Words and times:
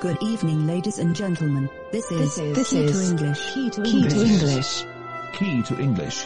Good 0.00 0.18
evening, 0.22 0.66
ladies 0.66 0.98
and 0.98 1.14
gentlemen. 1.14 1.68
This 1.90 2.10
is, 2.12 2.36
This 2.36 2.38
is- 2.38 2.54
this 2.56 2.70
Key 2.70 2.84
is 2.84 2.92
to 2.92 3.10
English. 3.10 3.40
Key 3.54 3.70
to 3.70 3.82
Key 3.82 4.02
to 4.02 4.16
English. 4.16 4.42
English. 4.42 4.72
Key 5.38 5.62
to 5.68 5.74
English. 5.80 6.18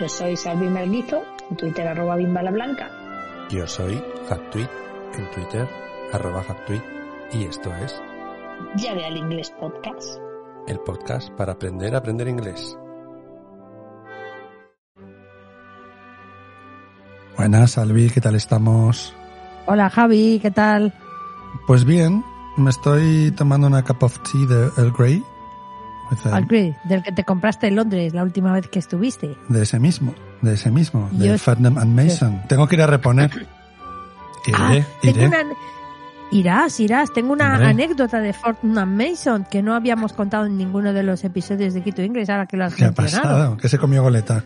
Yo 0.00 0.08
soy 0.08 0.36
Salvi 0.36 0.68
Merguizo, 0.68 1.22
en 1.50 1.56
Twitter 1.56 1.86
arroba 1.86 2.16
bimbala 2.16 2.50
blanca. 2.50 2.88
Yo 3.50 3.66
soy 3.66 4.02
Hacktweet 4.28 4.68
en 5.18 5.30
Twitter, 5.30 5.68
arroba 6.12 6.42
Hacktweet, 6.42 6.82
y 7.32 7.44
esto 7.44 7.72
es 7.84 8.00
Llave 8.76 9.04
al 9.06 9.16
Inglés 9.16 9.52
Podcast. 9.60 10.18
el 10.68 10.78
podcast 10.80 11.30
para 11.32 11.52
aprender 11.52 11.94
a 11.94 11.98
aprender 11.98 12.28
inglés. 12.28 12.76
Buenas, 17.36 17.78
Albi, 17.78 18.10
¿qué 18.10 18.20
tal 18.20 18.34
estamos? 18.34 19.14
Hola 19.66 19.88
Javi, 19.88 20.38
¿qué 20.40 20.50
tal? 20.50 20.92
Pues 21.66 21.84
bien, 21.84 22.22
me 22.60 22.70
estoy 22.70 23.30
tomando 23.32 23.66
una 23.66 23.82
cup 23.82 24.02
of 24.02 24.18
tea 24.20 24.46
de 24.46 24.64
Earl 24.78 24.92
Grey. 24.96 25.22
Al 26.32 26.44
Grey, 26.46 26.74
del 26.84 27.02
que 27.04 27.12
te 27.12 27.22
compraste 27.24 27.68
en 27.68 27.76
Londres 27.76 28.12
la 28.14 28.24
última 28.24 28.52
vez 28.52 28.66
que 28.68 28.80
estuviste. 28.80 29.36
de 29.48 29.62
ese 29.62 29.78
mismo, 29.78 30.12
de 30.42 30.54
ese 30.54 30.70
mismo, 30.70 31.08
de 31.12 31.38
Farnham 31.38 31.78
and 31.78 31.94
Mason. 31.94 32.42
Tengo 32.48 32.66
que 32.66 32.74
ir 32.76 32.82
a 32.82 32.86
reponer. 32.88 33.30
Iré, 34.46 34.56
Ah, 34.58 34.76
iré. 35.02 35.26
una... 35.28 35.38
Irás, 36.32 36.78
irás. 36.80 37.12
Tengo 37.12 37.32
una 37.32 37.54
anécdota 37.56 38.20
de 38.20 38.32
Fortuna 38.32 38.86
Mason 38.86 39.44
que 39.50 39.62
no 39.62 39.74
habíamos 39.74 40.12
contado 40.12 40.46
en 40.46 40.56
ninguno 40.56 40.92
de 40.92 41.02
los 41.02 41.22
episodios 41.24 41.74
de 41.74 41.82
Quito 41.82 42.02
Inglés, 42.02 42.30
ahora 42.30 42.46
que 42.46 42.56
lo 42.56 42.64
has 42.64 42.74
¿Qué 42.74 42.84
ha 42.84 42.88
mencionado. 42.96 43.34
pasado? 43.36 43.56
¿Qué 43.56 43.68
se 43.68 43.78
comió 43.78 44.02
Goleta? 44.02 44.44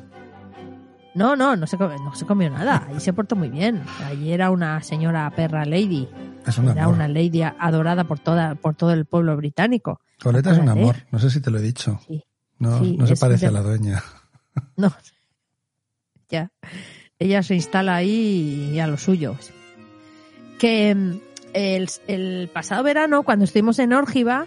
No, 1.15 1.37
no, 1.37 1.55
no 1.57 1.67
se, 1.67 1.79
come- 1.79 1.97
no 1.99 2.15
se 2.15 2.27
comió 2.27 2.51
nada. 2.51 2.89
Y 2.97 3.01
se 3.01 3.13
portó 3.13 3.37
muy 3.37 3.49
bien. 3.49 3.83
Allí 4.05 4.33
era 4.33 4.51
una 4.51 4.83
señora 4.83 5.31
perra 5.31 5.65
lady. 5.65 6.09
Es 6.47 6.59
un 6.59 6.69
Era 6.69 6.85
amor. 6.85 6.97
una 6.97 7.09
lady 7.09 7.43
adorada 7.43 8.05
por 8.05 8.19
toda 8.19 8.55
por 8.57 8.75
todo 8.75 8.93
el 8.93 9.05
pueblo 9.07 9.37
británico. 9.37 10.01
Goleta 10.23 10.53
es 10.53 10.59
un 10.59 10.69
amor, 10.69 10.97
no 11.11 11.19
sé 11.19 11.31
si 11.31 11.41
te 11.41 11.51
lo 11.51 11.59
he 11.59 11.63
dicho. 11.63 12.01
Sí. 12.07 12.25
No, 12.59 12.79
Sí, 12.81 12.97
no 12.97 13.07
se 13.07 13.17
parece 13.17 13.47
a 13.47 13.51
la 13.51 13.63
dueña. 13.63 14.03
No. 14.77 14.93
Ya. 16.29 16.51
Ella 17.19 17.43
se 17.43 17.55
instala 17.55 17.97
ahí 17.97 18.71
y 18.75 18.79
a 18.81 18.87
los 18.87 19.03
suyos. 19.03 19.51
Que 20.59 20.95
mm, 20.95 21.13
el, 21.55 21.89
el 22.07 22.51
pasado 22.53 22.83
verano, 22.85 23.23
cuando 23.25 23.45
estuvimos 23.45 23.79
en 23.79 23.93
Órgiva, 23.93 24.47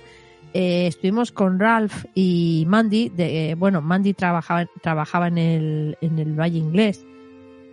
eh, 0.53 0.88
estuvimos 0.88 1.31
con 1.31 1.59
Ralph 1.59 2.06
y 2.16 2.66
Mandy. 2.67 3.09
De, 3.09 3.52
eh, 3.52 3.56
bueno, 3.56 3.81
Mandy 3.81 4.14
trabajaba, 4.14 4.66
trabajaba 4.81 5.28
en 5.28 5.38
el, 5.38 5.98
en 6.02 6.20
el 6.20 6.40
Valle 6.40 6.58
Inglés. 6.59 7.06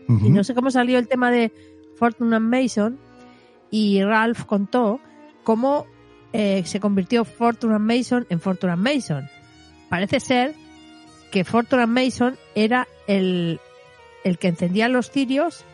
Y 0.07 0.29
no 0.29 0.45
sé 0.45 0.55
cómo 0.55 0.71
salió 0.71 0.99
el 0.99 1.09
tema 1.09 1.31
de 1.31 1.51
Fortune 1.97 2.37
and 2.37 2.49
Mason. 2.51 2.99
Y 3.71 4.03
Ralph 4.03 4.45
contó 4.45 5.01
cómo 5.45 5.87
eh, 6.33 6.63
se 6.67 6.79
convirtió 6.79 7.25
Fortune 7.25 7.75
and 7.77 7.87
Mason 7.87 8.27
en 8.29 8.41
Fortune 8.41 8.73
and 8.75 8.83
Mason. 8.83 9.25
Parece 9.89 10.21
ser 10.21 10.55
que 11.31 11.45
Fortune 11.45 11.83
and 11.83 11.93
Mason 11.93 12.37
era 12.55 12.87
el, 13.07 13.61
el 14.25 14.39
que 14.39 14.49
encendía 14.49 14.89
los 14.89 15.11
cirios 15.11 15.65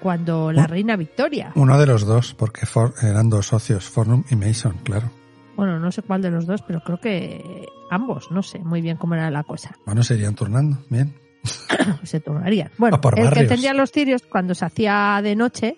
cuando 0.00 0.52
la 0.52 0.66
reina 0.68 0.94
Victoria. 0.96 1.50
Uno 1.56 1.78
de 1.78 1.86
los 1.86 2.06
dos, 2.06 2.34
porque 2.34 2.64
For- 2.66 2.94
eran 3.02 3.28
dos 3.28 3.46
socios, 3.48 3.84
Fornum 3.88 4.22
y 4.30 4.36
Mason, 4.36 4.76
claro. 4.84 5.10
Bueno, 5.58 5.78
no 5.78 5.92
sé 5.92 6.00
cuál 6.02 6.22
de 6.22 6.30
los 6.30 6.46
dos, 6.46 6.62
pero 6.62 6.80
creo 6.80 6.98
que 7.00 7.66
ambos. 7.90 8.30
No 8.30 8.42
sé 8.42 8.60
muy 8.60 8.80
bien 8.80 8.96
cómo 8.96 9.14
era 9.14 9.30
la 9.30 9.42
cosa. 9.42 9.76
Bueno, 9.84 10.02
se 10.02 10.14
irían 10.14 10.34
turnando, 10.34 10.78
bien. 10.88 11.14
se 12.04 12.20
turnarían. 12.20 12.70
Bueno, 12.78 12.98
el 13.16 13.30
que 13.30 13.40
encendía 13.40 13.74
los 13.74 13.90
cirios 13.92 14.22
cuando 14.22 14.54
se 14.54 14.64
hacía 14.64 15.20
de 15.22 15.36
noche. 15.36 15.76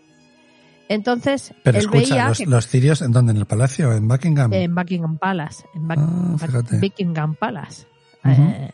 Entonces, 0.89 1.55
Pero 1.63 1.79
él 1.79 1.85
escucha, 1.85 1.99
veía 2.15 2.29
los, 2.29 2.39
que- 2.39 2.47
los 2.47 2.67
cirios, 2.67 3.01
¿en 3.03 3.13
dónde? 3.13 3.31
¿En 3.33 3.39
el 3.39 3.47
palacio? 3.47 3.93
¿En 3.93 4.09
Buckingham? 4.09 4.53
en 4.53 4.75
Buckingham 4.75 5.19
Palace. 5.19 5.65
En 5.75 5.89
Buck- 5.89 5.99
Ah. 5.99 6.77
Buckingham 6.81 7.35
Palace. 7.37 7.87
Eh, 8.25 8.71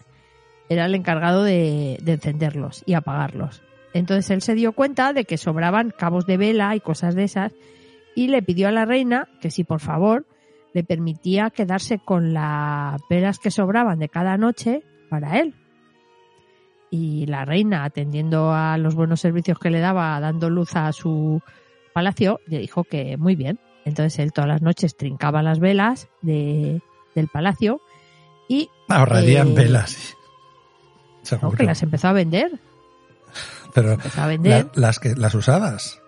era 0.69 0.86
el 0.86 0.94
encargado 0.94 1.44
de, 1.44 1.98
de 2.02 2.12
encenderlos 2.14 2.82
y 2.86 2.94
apagarlos. 2.94 3.62
Entonces 3.92 4.31
él 4.31 4.42
se 4.42 4.54
dio 4.54 4.72
cuenta 4.72 5.12
de 5.12 5.25
que 5.25 5.36
sobraban 5.36 5.92
cabos 5.97 6.26
de 6.26 6.36
vela 6.36 6.75
y 6.75 6.81
cosas 6.81 7.14
de 7.14 7.25
esas 7.25 7.52
y 8.14 8.28
le 8.28 8.42
pidió 8.42 8.69
a 8.69 8.72
la 8.72 8.84
reina 8.86 9.28
que 9.41 9.50
si 9.50 9.62
por 9.62 9.81
favor 9.81 10.26
le 10.76 10.84
permitía 10.84 11.48
quedarse 11.48 11.98
con 11.98 12.34
las 12.34 13.00
velas 13.09 13.38
que 13.38 13.50
sobraban 13.50 13.98
de 13.98 14.10
cada 14.10 14.37
noche 14.37 14.82
para 15.09 15.38
él. 15.38 15.54
Y 16.91 17.25
la 17.25 17.47
reina, 17.47 17.84
atendiendo 17.84 18.53
a 18.53 18.76
los 18.76 18.94
buenos 18.94 19.22
servicios 19.22 19.59
que 19.59 19.70
le 19.70 19.81
daba, 19.81 20.20
dando 20.20 20.50
luz 20.50 20.76
a 20.76 20.92
su 20.92 21.41
palacio, 21.94 22.41
le 22.47 22.59
dijo 22.59 22.84
que 22.84 23.16
muy 23.16 23.37
bien. 23.37 23.59
Entonces 23.87 24.19
él 24.19 24.34
todas 24.34 24.48
las 24.48 24.60
noches 24.60 24.98
trincaba 24.98 25.42
las 25.42 25.60
velas 25.60 26.09
de, 26.20 26.82
del 27.14 27.28
palacio 27.28 27.81
y 28.47 28.69
Ahorrarían 28.88 29.48
eh, 29.53 29.54
velas. 29.54 30.14
Seguro. 31.22 31.56
que 31.56 31.64
las 31.64 31.82
empezó 31.82 32.08
a 32.08 32.12
vender. 32.12 32.60
Pero 33.72 33.97
a 34.19 34.26
vender, 34.26 34.66
la- 34.75 34.81
las, 34.88 34.98
que, 34.98 35.14
las 35.14 35.34
usadas. 35.34 36.03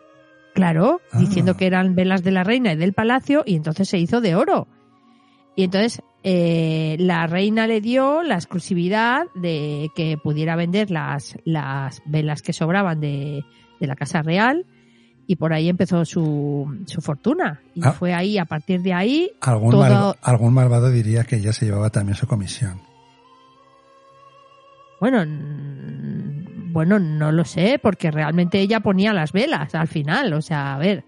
Claro, 0.59 1.01
Ah. 1.13 1.19
diciendo 1.21 1.57
que 1.57 1.67
eran 1.67 1.95
velas 1.95 2.23
de 2.23 2.31
la 2.33 2.45
reina 2.45 2.73
y 2.73 2.77
del 2.77 2.93
palacio 2.93 3.43
y 3.47 3.55
entonces 3.57 3.89
se 3.89 3.99
hizo 3.99 4.21
de 4.21 4.35
oro. 4.35 4.67
Y 5.57 5.65
entonces 5.65 6.03
eh, 6.23 6.97
la 6.99 7.27
reina 7.27 7.67
le 7.67 7.81
dio 7.81 8.23
la 8.23 8.35
exclusividad 8.35 9.27
de 9.35 9.91
que 9.97 10.17
pudiera 10.23 10.55
vender 10.57 10.91
las, 10.91 11.37
las 11.45 12.03
velas 12.07 12.43
que 12.43 12.53
sobraban 12.53 13.01
de, 13.01 13.43
de 13.81 13.87
la 13.87 13.95
Casa 13.97 14.23
Real 14.23 14.67
y 15.27 15.37
por 15.37 15.53
ahí 15.53 15.69
empezó 15.69 16.05
su, 16.05 16.83
su 16.87 17.01
fortuna. 17.01 17.61
Y 17.75 17.81
Ah. 17.85 17.93
fue 17.93 18.15
ahí, 18.15 18.39
a 18.39 18.45
partir 18.47 18.83
de 18.83 18.95
ahí, 18.95 19.31
Algún, 19.41 19.71
Todo- 19.71 20.17
algún 20.23 20.55
malvado 20.55 20.91
diría 20.91 21.25
que 21.25 21.37
ella 21.37 21.53
se 21.53 21.67
llevaba 21.67 21.91
también 21.91 22.17
su 22.17 22.27
comisión. 22.27 22.81
Bueno, 25.01 25.25
bueno, 26.69 26.99
no 26.99 27.33
lo 27.33 27.45
sé, 27.45 27.79
porque 27.83 28.11
realmente 28.11 28.61
ella 28.61 28.81
ponía 28.81 29.13
las 29.13 29.33
velas 29.33 29.75
al 29.75 29.89
final. 29.89 30.33
O 30.33 30.43
sea, 30.43 30.75
a 30.75 30.79
ver, 30.79 31.05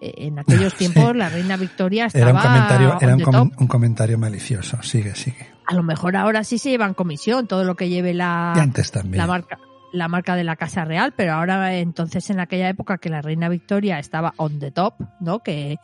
eh, 0.00 0.14
en 0.18 0.38
aquellos 0.38 0.72
Sí. 0.78 0.88
tiempos 0.88 1.14
la 1.16 1.28
reina 1.28 1.56
Victoria 1.56 2.06
estaba 2.06 2.30
Era 2.30 2.34
un 2.34 2.42
comentario, 2.42 2.98
era 3.00 3.12
un, 3.12 3.18
the 3.18 3.24
com- 3.24 3.50
top. 3.50 3.60
un 3.60 3.66
comentario 3.66 4.18
malicioso. 4.18 4.82
Sigue, 4.82 5.14
sigue. 5.14 5.46
A 5.66 5.74
lo 5.74 5.82
mejor 5.82 6.16
ahora 6.16 6.44
sí 6.44 6.58
se 6.58 6.70
llevan 6.70 6.94
comisión 6.94 7.46
todo 7.46 7.64
lo 7.64 7.74
que 7.76 7.88
lleve 7.88 8.14
la, 8.14 8.54
y 8.56 8.60
antes 8.60 8.90
también. 8.90 9.18
la 9.18 9.26
marca 9.26 9.58
la 9.90 10.06
marca 10.06 10.36
de 10.36 10.44
la 10.44 10.54
Casa 10.56 10.84
Real, 10.84 11.14
pero 11.16 11.32
ahora 11.32 11.74
entonces 11.76 12.28
en 12.28 12.40
aquella 12.40 12.68
época 12.68 12.98
que 12.98 13.08
la 13.08 13.22
reina 13.22 13.48
Victoria 13.48 13.98
estaba 13.98 14.34
on 14.36 14.58
the 14.58 14.70
top, 14.70 14.94
¿no? 15.18 15.38
Que 15.38 15.76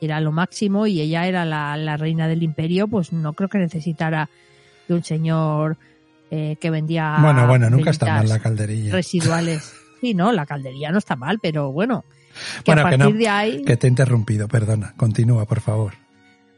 era 0.00 0.18
lo 0.20 0.32
máximo 0.32 0.88
y 0.88 1.00
ella 1.00 1.26
era 1.28 1.44
la, 1.44 1.76
la 1.76 1.96
reina 1.96 2.26
del 2.26 2.42
imperio, 2.42 2.88
pues 2.88 3.12
no 3.12 3.34
creo 3.34 3.48
que 3.48 3.58
necesitara 3.58 4.28
de 4.88 4.94
un 4.94 5.04
señor 5.04 5.78
eh, 6.34 6.56
que 6.60 6.70
vendía 6.70 7.18
bueno, 7.20 7.46
bueno, 7.46 7.68
nunca 7.68 7.90
está 7.90 8.06
mal 8.06 8.28
la 8.28 8.38
calderilla. 8.38 8.90
residuales. 8.92 9.74
Sí, 10.00 10.14
no, 10.14 10.32
la 10.32 10.46
caldería 10.46 10.90
no 10.90 10.98
está 10.98 11.14
mal, 11.14 11.38
pero 11.40 11.70
bueno, 11.70 12.04
que 12.64 12.72
Bueno, 12.72 12.86
a 12.86 12.90
que 12.90 12.96
partir 12.98 13.14
no, 13.14 13.18
de 13.20 13.28
ahí, 13.28 13.64
Que 13.64 13.76
te 13.76 13.86
he 13.86 13.90
interrumpido, 13.90 14.48
perdona. 14.48 14.94
Continúa, 14.96 15.44
por 15.44 15.60
favor. 15.60 15.92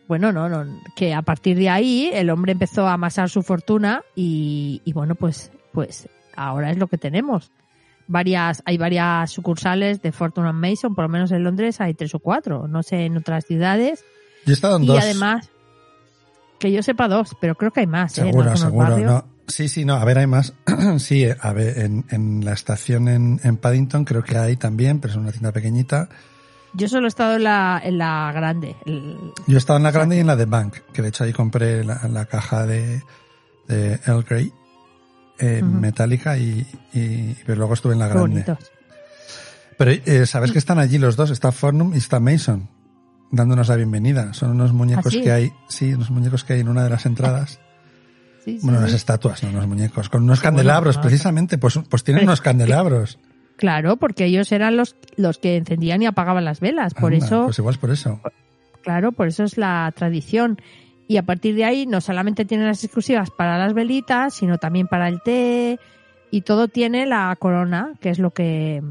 bueno, 0.09 0.31
no, 0.33 0.49
no, 0.49 0.65
que 0.97 1.13
a 1.13 1.23
partir 1.23 1.57
de 1.59 1.69
ahí 1.69 2.11
el 2.15 2.31
hombre 2.31 2.53
empezó 2.53 2.87
a 2.87 2.93
amasar 2.93 3.29
su 3.29 3.43
fortuna 3.43 4.03
y, 4.15 4.81
y 4.85 4.93
bueno, 4.93 5.15
pues, 5.17 5.51
pues 5.73 6.09
ahora 6.37 6.71
es 6.71 6.79
lo 6.79 6.87
que 6.87 6.97
tenemos. 6.99 7.51
Varias, 8.07 8.63
hay 8.67 8.77
varias 8.79 9.31
sucursales 9.33 10.01
de 10.03 10.13
Fortune 10.13 10.53
Mason, 10.53 10.95
por 10.95 11.05
lo 11.05 11.09
menos 11.09 11.33
en 11.33 11.43
Londres 11.43 11.81
hay 11.81 11.95
tres 11.95 12.15
o 12.15 12.19
cuatro, 12.21 12.69
no 12.69 12.83
sé 12.83 13.07
en 13.07 13.17
otras 13.17 13.45
ciudades. 13.47 14.05
Yo 14.47 14.53
he 14.53 14.55
estado 14.55 14.77
en 14.77 14.85
Y 14.85 14.87
dos. 14.87 14.99
además, 15.03 15.51
que 16.59 16.71
yo 16.71 16.83
sepa 16.83 17.09
dos, 17.09 17.35
pero 17.41 17.55
creo 17.57 17.71
que 17.73 17.81
hay 17.81 17.87
más, 17.87 18.17
¿eh? 18.19 18.23
Seguro, 18.27 18.57
seguro. 18.57 18.99
No. 18.99 19.34
Sí, 19.49 19.69
sí, 19.69 19.85
no. 19.85 19.95
A 19.95 20.05
ver, 20.05 20.19
hay 20.19 20.27
más. 20.27 20.55
sí, 20.99 21.27
a 21.41 21.53
ver, 21.53 21.79
en, 21.79 22.05
en 22.11 22.45
la 22.45 22.53
estación 22.53 23.09
en, 23.09 23.41
en 23.45 23.57
Paddington 23.57 24.05
creo 24.05 24.23
que 24.23 24.39
hay 24.39 24.57
también, 24.57 25.01
pero 25.01 25.13
es 25.13 25.19
una 25.19 25.31
tienda 25.33 25.53
pequeñita. 25.53 26.09
Yo 26.73 26.89
solo 26.89 27.07
he 27.07 27.09
estado 27.09 27.37
en 27.37 27.45
la, 27.45 27.81
en 27.85 27.99
la 27.99 28.33
grande. 28.35 28.75
el- 28.87 29.17
Yo 29.47 29.55
he 29.55 29.59
estado 29.59 29.77
en 29.77 29.83
la 29.85 29.91
grande 29.93 30.17
y 30.17 30.21
en 30.21 30.27
la 30.27 30.37
de 30.37 30.47
Bank, 30.47 30.77
que 30.93 31.03
de 31.03 31.09
hecho 31.09 31.25
ahí 31.25 31.33
compré 31.33 31.85
la, 31.85 32.09
la 32.09 32.25
caja 32.27 32.67
de, 32.67 33.03
de 33.69 34.01
Earl 34.07 34.25
Grey 34.25 34.53
eh, 35.39 35.63
metálica 35.63 36.37
y, 36.39 36.67
y- 36.93 37.35
pero 37.47 37.59
luego 37.59 37.75
estuve 37.75 37.93
en 37.93 37.99
la 38.01 38.07
qué 38.09 38.15
grande. 38.15 38.43
bonitos. 38.45 38.73
Pero 39.77 39.91
eh, 39.91 40.27
sabes 40.27 40.53
que 40.53 40.59
están 40.59 40.79
allí 40.79 40.99
los 40.99 41.17
dos, 41.17 41.31
está 41.31 41.53
Fornum 41.53 41.95
y 41.95 41.99
está 41.99 42.19
Mason, 42.19 42.69
dándonos 43.31 43.69
la 43.69 43.77
bienvenida. 43.77 44.33
Son 44.33 44.51
unos 44.53 44.73
muñecos 44.73 45.07
¿Ah, 45.07 45.11
sí? 45.11 45.23
que 45.23 45.33
hay, 45.33 45.53
sí, 45.69 45.93
unos 45.95 46.11
muñecos 46.11 46.45
que 46.45 46.55
hay 46.55 46.61
en 46.61 46.69
una 46.69 46.83
de 46.85 46.91
las 46.91 47.07
entradas. 47.07 47.61
Sí, 48.45 48.59
sí, 48.59 48.61
Bueno, 48.63 48.79
unas 48.81 48.93
estatuas, 48.93 49.43
no 49.43 49.49
unos 49.51 49.67
muñecos, 49.67 50.09
con 50.09 50.23
unos 50.23 50.41
bueno, 50.41 50.57
candelabros, 50.57 50.99
precisamente, 50.99 51.57
pues, 51.59 51.79
pues 51.89 52.05
tienen 52.05 52.21
Pues, 52.23 52.29
unos 52.29 52.41
candelabros. 52.43 53.19
Claro, 53.57 53.97
porque 53.97 54.27
ellos 54.27 54.51
eran 54.53 54.77
los, 54.77 54.97
los 55.17 55.39
que 55.39 55.57
encendían 55.57 56.03
y 56.03 56.07
apagaban 56.07 56.45
las 56.45 56.61
velas. 56.61 56.93
Por 56.95 57.15
eso, 57.15 57.45
Pues 57.45 57.59
igual 57.59 57.75
es 57.75 57.79
por 57.81 57.91
eso. 57.91 58.21
claro, 58.83 59.13
por 59.13 59.29
eso 59.29 59.45
es 59.45 59.57
la 59.57 59.93
tradición. 59.97 60.59
Y 61.07 61.17
a 61.19 61.23
partir 61.23 61.55
de 61.55 61.65
ahí 61.65 61.87
no 61.87 62.01
solamente 62.01 62.45
tienen 62.45 62.67
las 62.67 62.83
exclusivas 62.83 63.31
para 63.31 63.57
las 63.59 63.73
velitas, 63.75 64.35
sino 64.35 64.59
también 64.59 64.89
para 64.89 65.09
el 65.09 65.21
té 65.23 65.79
y 66.31 66.41
todo 66.43 66.67
tiene 66.69 67.07
la 67.07 67.35
corona, 67.39 67.93
que 68.01 68.11
es 68.11 68.19
lo 68.19 68.31
que, 68.31 68.83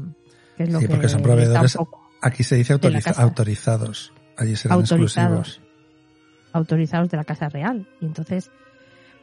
que 0.56 0.62
es 0.64 0.70
lo 0.72 0.78
Sí, 0.80 0.86
que 0.86 0.90
porque 0.92 1.08
son 1.08 1.22
proveedores. 1.22 1.76
Aquí 2.22 2.42
se 2.42 2.56
dice 2.56 2.72
autoriza- 2.72 3.12
autorizados. 3.20 4.12
allí 4.36 4.56
serán 4.56 4.78
autorizados. 4.78 5.48
exclusivos. 5.58 5.60
Autorizados 6.52 7.10
de 7.10 7.16
la 7.16 7.24
Casa 7.24 7.48
Real. 7.48 7.86
Y 8.00 8.06
entonces, 8.06 8.50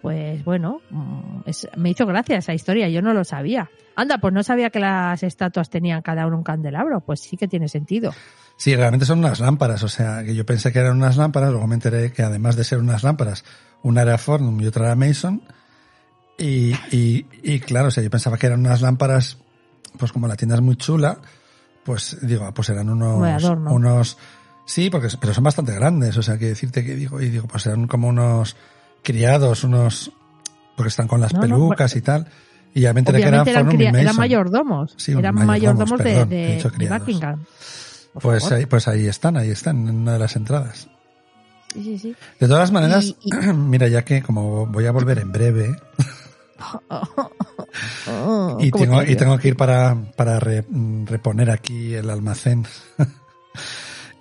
pues 0.01 0.43
bueno, 0.43 0.81
mm, 0.89 1.41
es- 1.45 1.67
me 1.77 1.89
hizo 1.91 2.05
gracia 2.05 2.37
esa 2.37 2.53
historia, 2.53 2.89
yo 2.89 3.01
no 3.01 3.13
lo 3.13 3.23
sabía. 3.23 3.69
Anda, 3.95 4.17
pues 4.19 4.33
no 4.33 4.41
sabía 4.43 4.69
que 4.69 4.79
las 4.79 5.21
estatuas 5.23 5.69
tenían 5.69 6.01
cada 6.01 6.25
uno 6.25 6.37
un 6.37 6.43
candelabro, 6.43 7.01
pues 7.01 7.19
sí 7.21 7.37
que 7.37 7.47
tiene 7.47 7.67
sentido. 7.67 8.13
Sí, 8.57 8.75
realmente 8.75 9.05
son 9.05 9.19
unas 9.19 9.39
lámparas, 9.39 9.83
o 9.83 9.87
sea, 9.87 10.23
que 10.23 10.33
yo 10.35 10.45
pensé 10.45 10.71
que 10.71 10.79
eran 10.79 10.95
unas 10.97 11.17
lámparas, 11.17 11.49
luego 11.51 11.67
me 11.67 11.75
enteré 11.75 12.11
que 12.11 12.23
además 12.23 12.55
de 12.55 12.63
ser 12.63 12.79
unas 12.79 13.03
lámparas, 13.03 13.43
una 13.83 14.01
era 14.03 14.17
Fornum 14.17 14.59
y 14.61 14.67
otra 14.67 14.85
era 14.85 14.95
Mason. 14.95 15.41
Y, 16.37 16.73
y, 16.91 17.25
y 17.43 17.59
claro, 17.59 17.89
o 17.89 17.91
sea, 17.91 18.03
yo 18.03 18.09
pensaba 18.09 18.37
que 18.37 18.47
eran 18.47 18.59
unas 18.61 18.81
lámparas, 18.81 19.37
pues 19.97 20.11
como 20.11 20.27
la 20.27 20.35
tienda 20.35 20.55
es 20.55 20.61
muy 20.61 20.75
chula, 20.75 21.19
pues 21.83 22.17
digo, 22.21 22.45
ah, 22.45 22.53
pues 22.53 22.69
eran 22.69 22.89
unos, 22.89 23.19
unos, 23.71 24.17
sí, 24.65 24.89
porque, 24.89 25.09
pero 25.19 25.33
son 25.33 25.43
bastante 25.43 25.73
grandes, 25.73 26.17
o 26.17 26.23
sea, 26.23 26.37
que 26.37 26.45
decirte 26.47 26.83
que 26.83 26.95
digo, 26.95 27.21
y 27.21 27.29
digo, 27.29 27.47
pues 27.47 27.65
eran 27.67 27.87
como 27.87 28.07
unos 28.07 28.55
criados, 29.03 29.63
unos, 29.63 30.11
porque 30.75 30.89
están 30.89 31.07
con 31.07 31.21
las 31.21 31.33
No, 31.33 31.39
no, 31.39 31.41
pelucas 31.47 31.95
y 31.95 32.01
tal. 32.01 32.27
Y 32.73 32.81
ya 32.81 32.93
me 32.93 32.99
enteré 32.99 33.19
que 33.21 33.27
eran 33.27 33.47
eran, 33.47 33.81
y 33.81 33.83
eran 33.85 34.15
mayordomos, 34.15 34.93
Sí, 34.97 35.11
eran 35.11 35.35
mayordomos, 35.35 35.99
mayordomos, 35.99 35.99
de- 35.99 36.25
de, 36.25 36.69
de. 36.77 36.89
Buckingham. 36.89 37.43
Pues 38.13 38.43
favor. 38.43 38.57
ahí, 38.57 38.65
pues 38.65 38.87
ahí 38.87 39.07
están, 39.07 39.37
ahí 39.37 39.49
están, 39.49 39.87
en 39.87 39.95
una 39.97 40.13
de 40.13 40.19
las 40.19 40.35
entradas. 40.35 40.87
Sí, 41.73 41.83
sí, 41.83 41.97
sí. 41.99 42.15
De 42.39 42.47
todas 42.47 42.71
maneras, 42.71 43.15
Y- 43.21 43.31
mira, 43.53 43.87
ya 43.87 44.03
que 44.03 44.21
como 44.21 44.65
voy 44.67 44.85
a 44.85 44.91
volver 44.91 45.19
en 45.19 45.31
breve 45.31 45.75
Oh, 48.07 48.57
y 48.59 48.69
¿cómo 48.69 48.83
tengo, 48.83 49.01
te 49.03 49.11
y 49.11 49.15
tengo 49.15 49.37
que 49.37 49.47
ir 49.49 49.55
para, 49.57 49.95
para 50.15 50.39
re- 50.39 50.65
reponer 51.05 51.49
aquí 51.49 51.93
el 51.93 52.09
almacén 52.09 52.65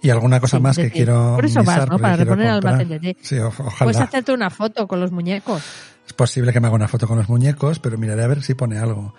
y 0.03 0.11
alguna 0.11 0.41
cosa 0.41 0.57
Sí, 0.57 0.63
más 0.63 0.77
que 0.77 0.85
decir, 0.85 0.97
quiero 0.97 1.35
por 1.37 1.45
eso 1.45 1.63
vas, 1.63 1.89
¿no? 1.89 1.99
Para 1.99 2.23
el 2.23 2.29
comprar. 2.29 2.49
almacén 2.49 2.89
de 2.89 3.01
té. 3.01 3.17
Sí, 3.21 3.39
ojalá. 3.39 3.71
Puedes 3.79 4.01
hacerte 4.01 4.33
una 4.33 4.51
foto 4.51 4.87
con 4.87 5.01
los 5.01 5.13
muñecos. 5.13 5.63
Es 6.07 6.13
posible 6.13 6.53
que 6.53 6.61
me 6.61 6.67
haga 6.67 6.77
una 6.77 6.89
foto 6.89 7.07
con 7.07 7.19
los 7.19 7.29
muñecos, 7.29 7.79
pero 7.79 7.99
miraré 7.99 8.25
a 8.25 8.27
ver 8.27 8.43
si 8.43 8.55
pone 8.55 8.79
algo. 8.79 9.15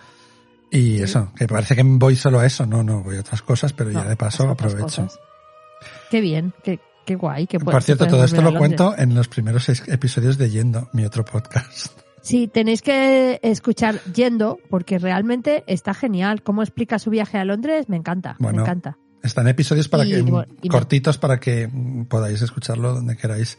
Y 0.69 1.01
eso, 1.01 1.31
que 1.35 1.47
parece 1.47 1.75
que 1.75 1.83
voy 1.83 2.15
solo 2.15 2.39
a 2.39 2.45
eso, 2.45 2.65
no, 2.65 2.81
no, 2.83 3.03
voy 3.03 3.17
a 3.17 3.19
otras 3.19 3.41
cosas, 3.41 3.73
pero 3.73 3.91
ya 3.91 4.05
de 4.05 4.15
paso 4.15 4.49
aprovecho. 4.49 4.83
cosas. 4.83 5.19
Qué 6.09 6.21
bien, 6.21 6.53
qué, 6.63 6.79
qué 7.05 7.15
guay. 7.15 7.47
Que 7.47 7.59
Por 7.59 7.83
cierto, 7.83 8.07
todo 8.07 8.23
esto 8.23 8.41
lo 8.41 8.57
cuento 8.57 8.95
en 8.97 9.13
los 9.13 9.27
primeros 9.27 9.65
seis 9.65 9.83
episodios 9.87 10.37
de 10.37 10.49
Yendo, 10.49 10.89
mi 10.93 11.05
otro 11.05 11.23
podcast. 11.25 11.87
Sí, 12.23 12.47
tenéis 12.47 12.83
que 12.83 13.39
escuchar 13.41 13.99
Yendo, 14.13 14.59
porque 14.69 14.99
realmente 14.99 15.63
está 15.65 15.95
genial. 15.95 16.43
Cómo 16.43 16.61
explica 16.61 16.99
su 16.99 17.09
viaje 17.09 17.39
a 17.39 17.45
Londres, 17.45 17.89
me 17.89 17.97
encanta, 17.97 18.35
Bueno, 18.37 18.57
me 18.57 18.61
encanta. 18.61 18.99
Están 19.23 19.47
episodios 19.47 19.87
para 19.87 20.05
Y, 20.05 20.11
que 20.11 20.45
y 20.63 20.67
cortitos 20.69 21.17
para 21.17 21.39
que 21.39 21.69
podáis 22.09 22.41
escucharlo 22.41 22.93
donde 22.95 23.15
queráis, 23.15 23.57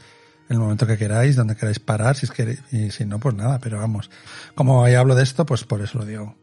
en 0.48 0.54
el 0.56 0.58
momento 0.60 0.86
que 0.86 0.96
queráis, 0.98 1.36
donde 1.36 1.54
queráis 1.56 1.78
parar, 1.78 2.16
si 2.16 2.26
es 2.26 2.32
que 2.32 2.58
y 2.72 2.90
si 2.90 3.04
no, 3.04 3.18
pues 3.20 3.34
nada, 3.34 3.58
pero 3.60 3.78
vamos. 3.78 4.10
Como 4.54 4.82
ahí 4.84 4.94
hablo 4.94 5.14
de 5.14 5.22
esto, 5.22 5.46
pues 5.46 5.64
por 5.64 5.80
eso 5.80 5.98
lo 5.98 6.04
digo. 6.04 6.34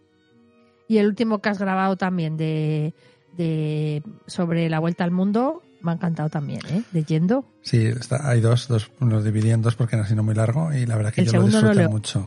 Y 0.87 0.97
el 0.97 1.07
último 1.07 1.39
que 1.39 1.49
has 1.49 1.59
grabado 1.59 1.97
también 1.97 2.37
de, 2.37 2.93
de 3.37 4.01
sobre 4.25 4.69
la 4.69 4.79
vuelta 4.79 5.03
al 5.03 5.11
mundo, 5.11 5.61
me 5.81 5.91
ha 5.91 5.95
encantado 5.95 6.29
también, 6.29 6.61
¿eh? 6.69 6.83
De 6.91 7.03
Yendo. 7.03 7.45
Sí, 7.61 7.85
está, 7.85 8.27
hay 8.27 8.41
dos, 8.41 8.67
dos, 8.67 8.89
los 8.99 9.23
dividí 9.23 9.51
en 9.51 9.61
dos 9.61 9.75
porque 9.75 9.97
no 9.97 10.03
ha 10.03 10.07
sido 10.07 10.23
muy 10.23 10.33
largo 10.35 10.73
y 10.73 10.85
la 10.85 10.95
verdad 10.95 11.13
que 11.13 11.21
El 11.21 11.27
yo 11.27 11.33
lo 11.33 11.39
no 11.41 11.45
disfruto 11.47 11.73
lo- 11.83 11.89
mucho. 11.89 12.19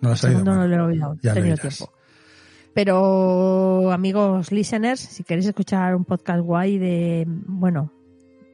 No 0.00 0.08
lo 0.08 0.08
El 0.10 0.12
has 0.14 0.24
oído. 0.24 0.38
segundo 0.38 0.50
no 0.52 0.58
Bueno, 0.58 0.76
lo 0.76 0.84
he 0.84 0.92
oído, 0.92 1.16
ya 1.22 1.30
he 1.30 1.34
tenido 1.34 1.56
tiempo. 1.56 1.92
Pero, 2.82 3.90
amigos 3.90 4.52
listeners, 4.52 5.00
si 5.00 5.24
queréis 5.24 5.46
escuchar 5.48 5.96
un 5.96 6.04
podcast 6.04 6.40
guay 6.42 6.78
de, 6.78 7.24
bueno, 7.26 7.90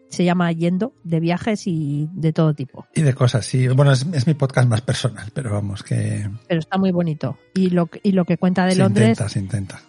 se 0.08 0.24
llama 0.24 0.50
Yendo, 0.50 0.94
de 1.04 1.20
viajes 1.20 1.66
y 1.66 2.08
de 2.14 2.32
todo 2.32 2.54
tipo. 2.54 2.86
Y 2.94 3.02
de 3.02 3.12
cosas, 3.12 3.44
sí. 3.44 3.68
Bueno, 3.68 3.92
es, 3.92 4.06
es 4.14 4.26
mi 4.26 4.32
podcast 4.32 4.66
más 4.66 4.80
personal, 4.80 5.28
pero 5.34 5.52
vamos, 5.52 5.82
que 5.82 6.30
Pero 6.48 6.58
está 6.58 6.78
muy 6.78 6.90
bonito. 6.90 7.36
Y 7.54 7.68
lo, 7.68 7.84
que- 7.84 8.00
y 8.02 8.12
lo 8.12 8.24
que 8.24 8.38
cuenta 8.38 8.64
de 8.64 8.72
se 8.72 8.78
Londres 8.78 9.08
intenta, 9.10 9.28
se 9.28 9.38
intenta. 9.40 9.80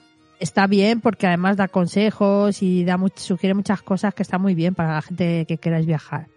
está 0.42 0.68
bien 0.68 1.00
porque 1.00 1.28
además 1.28 1.56
da 1.56 1.70
consejos 1.70 2.62
y 2.62 2.84
da 2.84 3.00
sugiere 3.16 3.54
muchas 3.54 3.82
cosas 3.84 4.14
que 4.14 4.24
está 4.24 4.38
muy 4.38 4.54
bien 4.54 4.76
para 4.76 4.96
la 4.96 5.02
gente 5.02 5.46
que 5.48 5.60
queráis 5.60 5.86
viajar. 5.86 6.28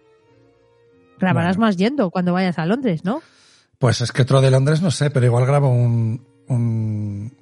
Grabarás 1.19 1.57
Bueno. 1.57 1.67
más 1.67 1.75
yendo 1.75 2.11
cuando 2.11 2.31
vayas 2.31 2.57
a 2.59 2.65
Londres, 2.65 3.03
¿no? 3.03 3.21
Pues 3.77 3.99
es 3.99 4.13
que 4.13 4.21
otro 4.21 4.39
de 4.39 4.51
Londres 4.51 4.81
no 4.81 4.89
sé, 4.89 5.09
pero 5.09 5.25
igual 5.25 5.45
grabo 5.45 5.69
un, 5.69 6.25
un, 6.47 7.33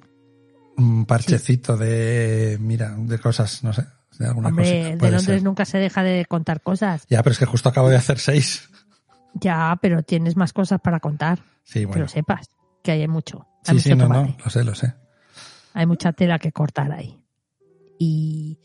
un 0.78 1.04
parchecito 1.06 1.76
de, 1.76 2.56
mira, 2.60 2.94
de 2.96 3.18
cosas, 3.18 3.62
no 3.64 3.72
sé, 3.72 3.84
de 4.18 4.26
alguna 4.26 4.48
Hombre, 4.48 4.64
cosita. 4.64 4.88
de 5.06 5.12
Londres 5.12 5.24
ser. 5.24 5.42
nunca 5.42 5.64
se 5.64 5.78
deja 5.78 6.02
de 6.02 6.24
contar 6.26 6.62
cosas. 6.62 7.04
Ya, 7.10 7.22
pero 7.22 7.32
es 7.32 7.38
que 7.38 7.46
justo 7.46 7.68
acabo 7.68 7.88
de 7.90 7.96
hacer 7.96 8.18
seis. 8.18 8.68
Ya, 9.34 9.78
pero 9.82 10.02
tienes 10.02 10.36
más 10.36 10.52
cosas 10.52 10.80
para 10.80 11.00
contar. 11.00 11.40
Sí, 11.64 11.80
Que 11.80 11.86
bueno. 11.86 12.02
lo 12.02 12.08
sepas, 12.08 12.48
que 12.82 12.92
hay 12.92 13.06
mucho. 13.08 13.46
Hay 13.66 13.78
Sí, 13.78 13.88
mucho 13.88 13.88
sí, 13.90 13.94
no, 13.96 14.04
tomate. 14.04 14.36
no, 14.38 14.44
lo 14.44 14.50
sé, 14.50 14.64
lo 14.64 14.74
sé. 14.74 14.94
Hay 15.74 15.86
mucha 15.86 16.12
tela 16.12 16.38
que 16.38 16.50
cortar 16.52 16.90
ahí. 16.92 17.20
Y, 17.98 18.58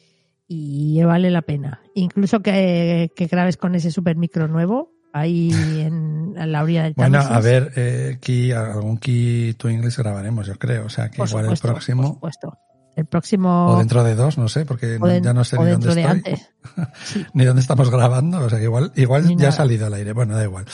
y 0.47 1.01
vale 1.03 1.29
la 1.31 1.41
pena. 1.41 1.81
Incluso 1.95 2.41
que, 2.41 3.11
que 3.15 3.25
grabes 3.27 3.57
con 3.57 3.75
ese 3.75 3.91
super 3.91 4.15
micro 4.15 4.47
nuevo 4.47 4.91
ahí 5.11 5.51
en, 5.81 6.22
en 6.37 6.51
la 6.51 6.63
orilla 6.63 6.83
del 6.83 6.93
Bueno, 6.93 7.19
Támesis. 7.19 7.35
a 7.37 7.39
ver, 7.41 7.71
eh, 7.75 8.17
key, 8.21 8.51
algún 8.51 8.97
Key 8.97 9.53
to 9.55 9.69
English 9.69 9.97
grabaremos, 9.97 10.47
yo 10.47 10.55
creo. 10.55 10.85
O 10.85 10.89
sea, 10.89 11.09
que 11.09 11.17
Por 11.17 11.27
igual 11.29 11.43
supuesto, 11.45 11.67
el 11.67 11.71
Por 11.71 11.75
próximo, 11.77 12.07
supuesto. 12.13 12.57
El 12.95 13.05
próximo. 13.07 13.67
o 13.67 13.77
dentro 13.79 14.03
de 14.03 14.13
dos, 14.15 14.37
no 14.37 14.47
sé, 14.47 14.65
porque 14.65 14.85
de- 14.99 15.21
ya 15.21 15.33
no 15.33 15.43
sé 15.43 15.57
ni 15.57 15.65
dónde 15.71 15.87
de 15.95 16.01
estoy, 16.01 16.03
antes. 16.11 16.49
Sí. 17.03 17.25
ni 17.33 17.43
dónde 17.45 17.61
estamos 17.61 17.89
grabando. 17.89 18.39
O 18.45 18.49
sea, 18.49 18.59
que 18.59 18.65
igual, 18.65 18.91
igual 18.95 19.25
Ni 19.27 19.35
ya 19.37 19.49
ha 19.49 19.51
salido 19.51 19.87
al 19.87 19.93
aire. 19.95 20.13
Bueno, 20.13 20.35
da 20.35 20.43
igual. 20.43 20.65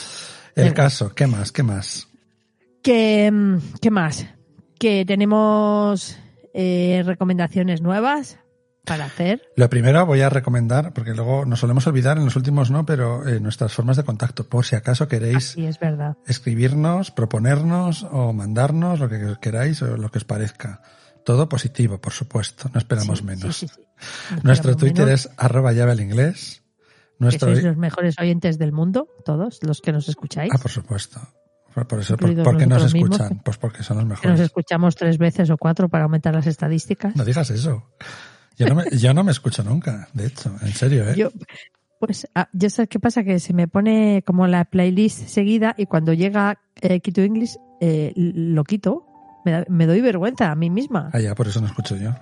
El 0.54 0.64
igual. 0.66 0.74
caso, 0.74 1.14
¿qué 1.14 1.26
más? 1.26 1.50
¿Qué 1.52 1.62
más? 1.62 2.08
Que, 2.82 3.30
mm, 3.30 3.58
¿Qué 3.80 3.90
más? 3.90 4.26
Que 4.78 5.04
tenemos 5.06 6.18
eh, 6.54 7.02
recomendaciones 7.06 7.80
nuevas 7.80 8.38
para 8.90 9.04
hacer. 9.06 9.40
Lo 9.56 9.70
primero 9.70 10.04
voy 10.04 10.20
a 10.20 10.28
recomendar, 10.28 10.92
porque 10.92 11.14
luego 11.14 11.44
nos 11.46 11.60
solemos 11.60 11.86
olvidar, 11.86 12.18
en 12.18 12.24
los 12.24 12.36
últimos 12.36 12.70
no, 12.70 12.84
pero 12.84 13.26
eh, 13.26 13.38
nuestras 13.40 13.72
formas 13.72 13.96
de 13.96 14.02
contacto, 14.04 14.48
por 14.48 14.64
si 14.66 14.74
acaso 14.76 15.06
queréis 15.08 15.56
es 15.56 15.78
verdad. 15.78 16.16
escribirnos, 16.26 17.10
proponernos 17.12 18.02
o 18.10 18.32
mandarnos 18.32 18.98
lo 19.00 19.08
que 19.08 19.36
queráis 19.40 19.80
o 19.82 19.96
lo 19.96 20.10
que 20.10 20.18
os 20.18 20.24
parezca. 20.24 20.82
Todo 21.24 21.48
positivo, 21.48 22.00
por 22.00 22.12
supuesto, 22.12 22.68
no 22.74 22.78
esperamos 22.78 23.18
Sí, 23.20 23.24
menos. 23.24 23.56
sí, 23.56 23.68
sí. 23.68 23.80
No 24.36 24.40
Nuestro 24.44 24.76
Twitter 24.76 25.06
menos, 25.06 25.26
es 25.26 25.30
arroba 25.36 25.72
llave 25.72 25.92
al 25.92 26.00
inglés. 26.00 26.62
Que 27.18 27.24
Nuestro... 27.24 27.52
sois 27.52 27.62
los 27.62 27.76
mejores 27.76 28.18
oyentes 28.18 28.58
del 28.58 28.72
mundo, 28.72 29.06
todos 29.24 29.58
los 29.62 29.80
que 29.80 29.92
nos 29.92 30.08
escucháis. 30.08 30.50
Ah, 30.54 30.58
por 30.58 30.70
supuesto. 30.70 31.20
Por, 31.88 32.00
eso, 32.00 32.16
por, 32.16 32.34
¿por 32.42 32.56
qué 32.56 32.66
nos 32.66 32.82
nosotros 32.82 32.94
mismos, 32.94 33.20
escuchan? 33.20 33.42
Pues 33.44 33.56
porque 33.58 33.82
son 33.84 33.98
los 33.98 34.04
que 34.18 34.26
nos 34.26 34.32
mejores. 34.32 34.40
escuchamos 34.40 34.96
tres 34.96 35.18
veces 35.18 35.50
o 35.50 35.56
cuatro 35.56 35.88
para 35.88 36.02
aumentar 36.04 36.34
las 36.34 36.48
estadísticas. 36.48 37.14
No 37.14 37.24
digas 37.24 37.48
eso. 37.50 37.84
Yo 38.60 38.66
no, 38.68 38.74
me, 38.74 38.84
yo 38.90 39.14
no 39.14 39.24
me 39.24 39.32
escucho 39.32 39.64
nunca, 39.64 40.08
de 40.12 40.26
hecho, 40.26 40.54
en 40.60 40.72
serio, 40.74 41.08
¿eh? 41.08 41.14
Yo, 41.16 41.30
pues, 41.98 42.28
ah, 42.34 42.48
yo 42.52 42.68
sé 42.68 42.86
qué 42.88 43.00
pasa, 43.00 43.24
que 43.24 43.40
se 43.40 43.54
me 43.54 43.66
pone 43.68 44.22
como 44.26 44.46
la 44.46 44.66
playlist 44.66 45.26
seguida 45.28 45.74
y 45.78 45.86
cuando 45.86 46.12
llega 46.12 46.60
eh, 46.82 47.00
Key 47.00 47.12
to 47.12 47.22
English 47.22 47.56
eh, 47.80 48.12
lo 48.14 48.62
quito. 48.64 49.06
Me, 49.46 49.52
da- 49.52 49.64
me 49.70 49.86
doy 49.86 50.02
vergüenza 50.02 50.50
a 50.50 50.54
mí 50.54 50.68
misma. 50.68 51.08
Ah, 51.14 51.20
ya, 51.20 51.34
por 51.34 51.48
eso 51.48 51.62
no 51.62 51.66
escucho 51.68 51.96
yo. 51.96 52.14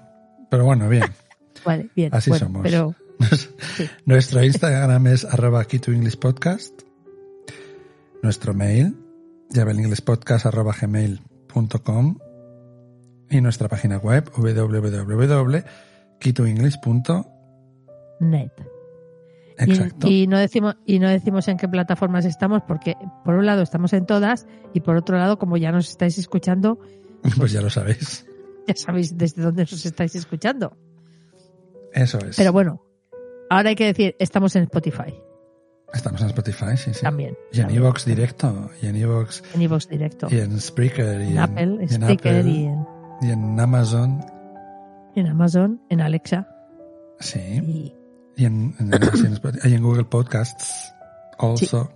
Pero 0.48 0.64
bueno, 0.64 0.88
bien. 0.88 1.02
Vale, 1.64 1.90
bien. 1.96 2.14
Así 2.14 2.30
bueno, 2.30 2.46
somos. 2.46 2.62
Pero 2.62 2.94
Nuestro 4.06 4.44
Instagram 4.44 5.08
es 5.08 5.24
arroba 5.24 5.64
key 5.64 5.80
to 5.80 5.90
English 5.90 6.16
podcast. 6.20 6.72
Nuestro 8.22 8.54
mail, 8.54 8.96
gmail.com 10.78 12.18
y 13.30 13.40
nuestra 13.40 13.68
página 13.68 13.98
web 13.98 14.30
www.keytoenglish.net. 14.36 15.64
net. 18.20 18.52
Y, 19.58 19.62
Exacto. 19.64 20.06
y 20.08 20.26
no 20.28 20.38
decimos 20.38 20.76
y 20.86 20.98
no 21.00 21.08
decimos 21.08 21.48
en 21.48 21.56
qué 21.56 21.66
plataformas 21.68 22.24
estamos 22.24 22.62
porque 22.62 22.94
por 23.24 23.34
un 23.34 23.44
lado 23.46 23.62
estamos 23.62 23.92
en 23.92 24.06
todas 24.06 24.46
y 24.72 24.80
por 24.80 24.96
otro 24.96 25.18
lado 25.18 25.38
como 25.38 25.56
ya 25.56 25.72
nos 25.72 25.88
estáis 25.88 26.16
escuchando 26.18 26.78
Pues 27.36 27.50
ya 27.52 27.60
lo 27.60 27.70
sabéis. 27.70 28.24
ya 28.66 28.74
sabéis 28.76 29.16
desde 29.16 29.42
dónde 29.42 29.62
nos 29.62 29.84
estáis 29.84 30.14
escuchando. 30.14 30.76
Eso 31.92 32.18
es. 32.18 32.36
Pero 32.36 32.52
bueno, 32.52 32.82
ahora 33.50 33.70
hay 33.70 33.74
que 33.74 33.86
decir 33.86 34.14
estamos 34.20 34.54
en 34.56 34.64
Spotify 34.64 35.14
Estamos 35.92 36.20
en 36.20 36.26
Spotify, 36.28 36.76
sí, 36.76 36.92
sí. 36.92 37.00
también. 37.00 37.36
Y 37.50 37.60
en 37.60 37.70
iVoox 37.70 38.04
directo, 38.04 38.70
y 38.82 38.86
en 38.88 38.96
iVoox, 38.96 39.42
En 39.54 39.62
iVoox 39.62 39.88
directo. 39.88 40.28
y 40.30 40.38
en 40.38 40.60
Spreaker, 40.60 41.22
y 41.22 41.28
en 41.28 41.38
Apple, 41.38 41.78
en 41.80 41.88
Spreaker 41.88 42.46
y 42.46 42.64
en, 42.66 42.86
y 43.22 43.30
en 43.30 43.58
Amazon, 43.58 44.20
en 45.18 45.26
Amazon, 45.26 45.80
en 45.90 46.00
Alexa 46.00 46.48
sí, 47.20 47.38
y 47.40 47.94
y 48.36 48.44
en, 48.44 48.74
en, 48.78 48.90
en 49.64 49.82
Google 49.82 50.04
Podcasts, 50.04 50.92
also, 51.38 51.90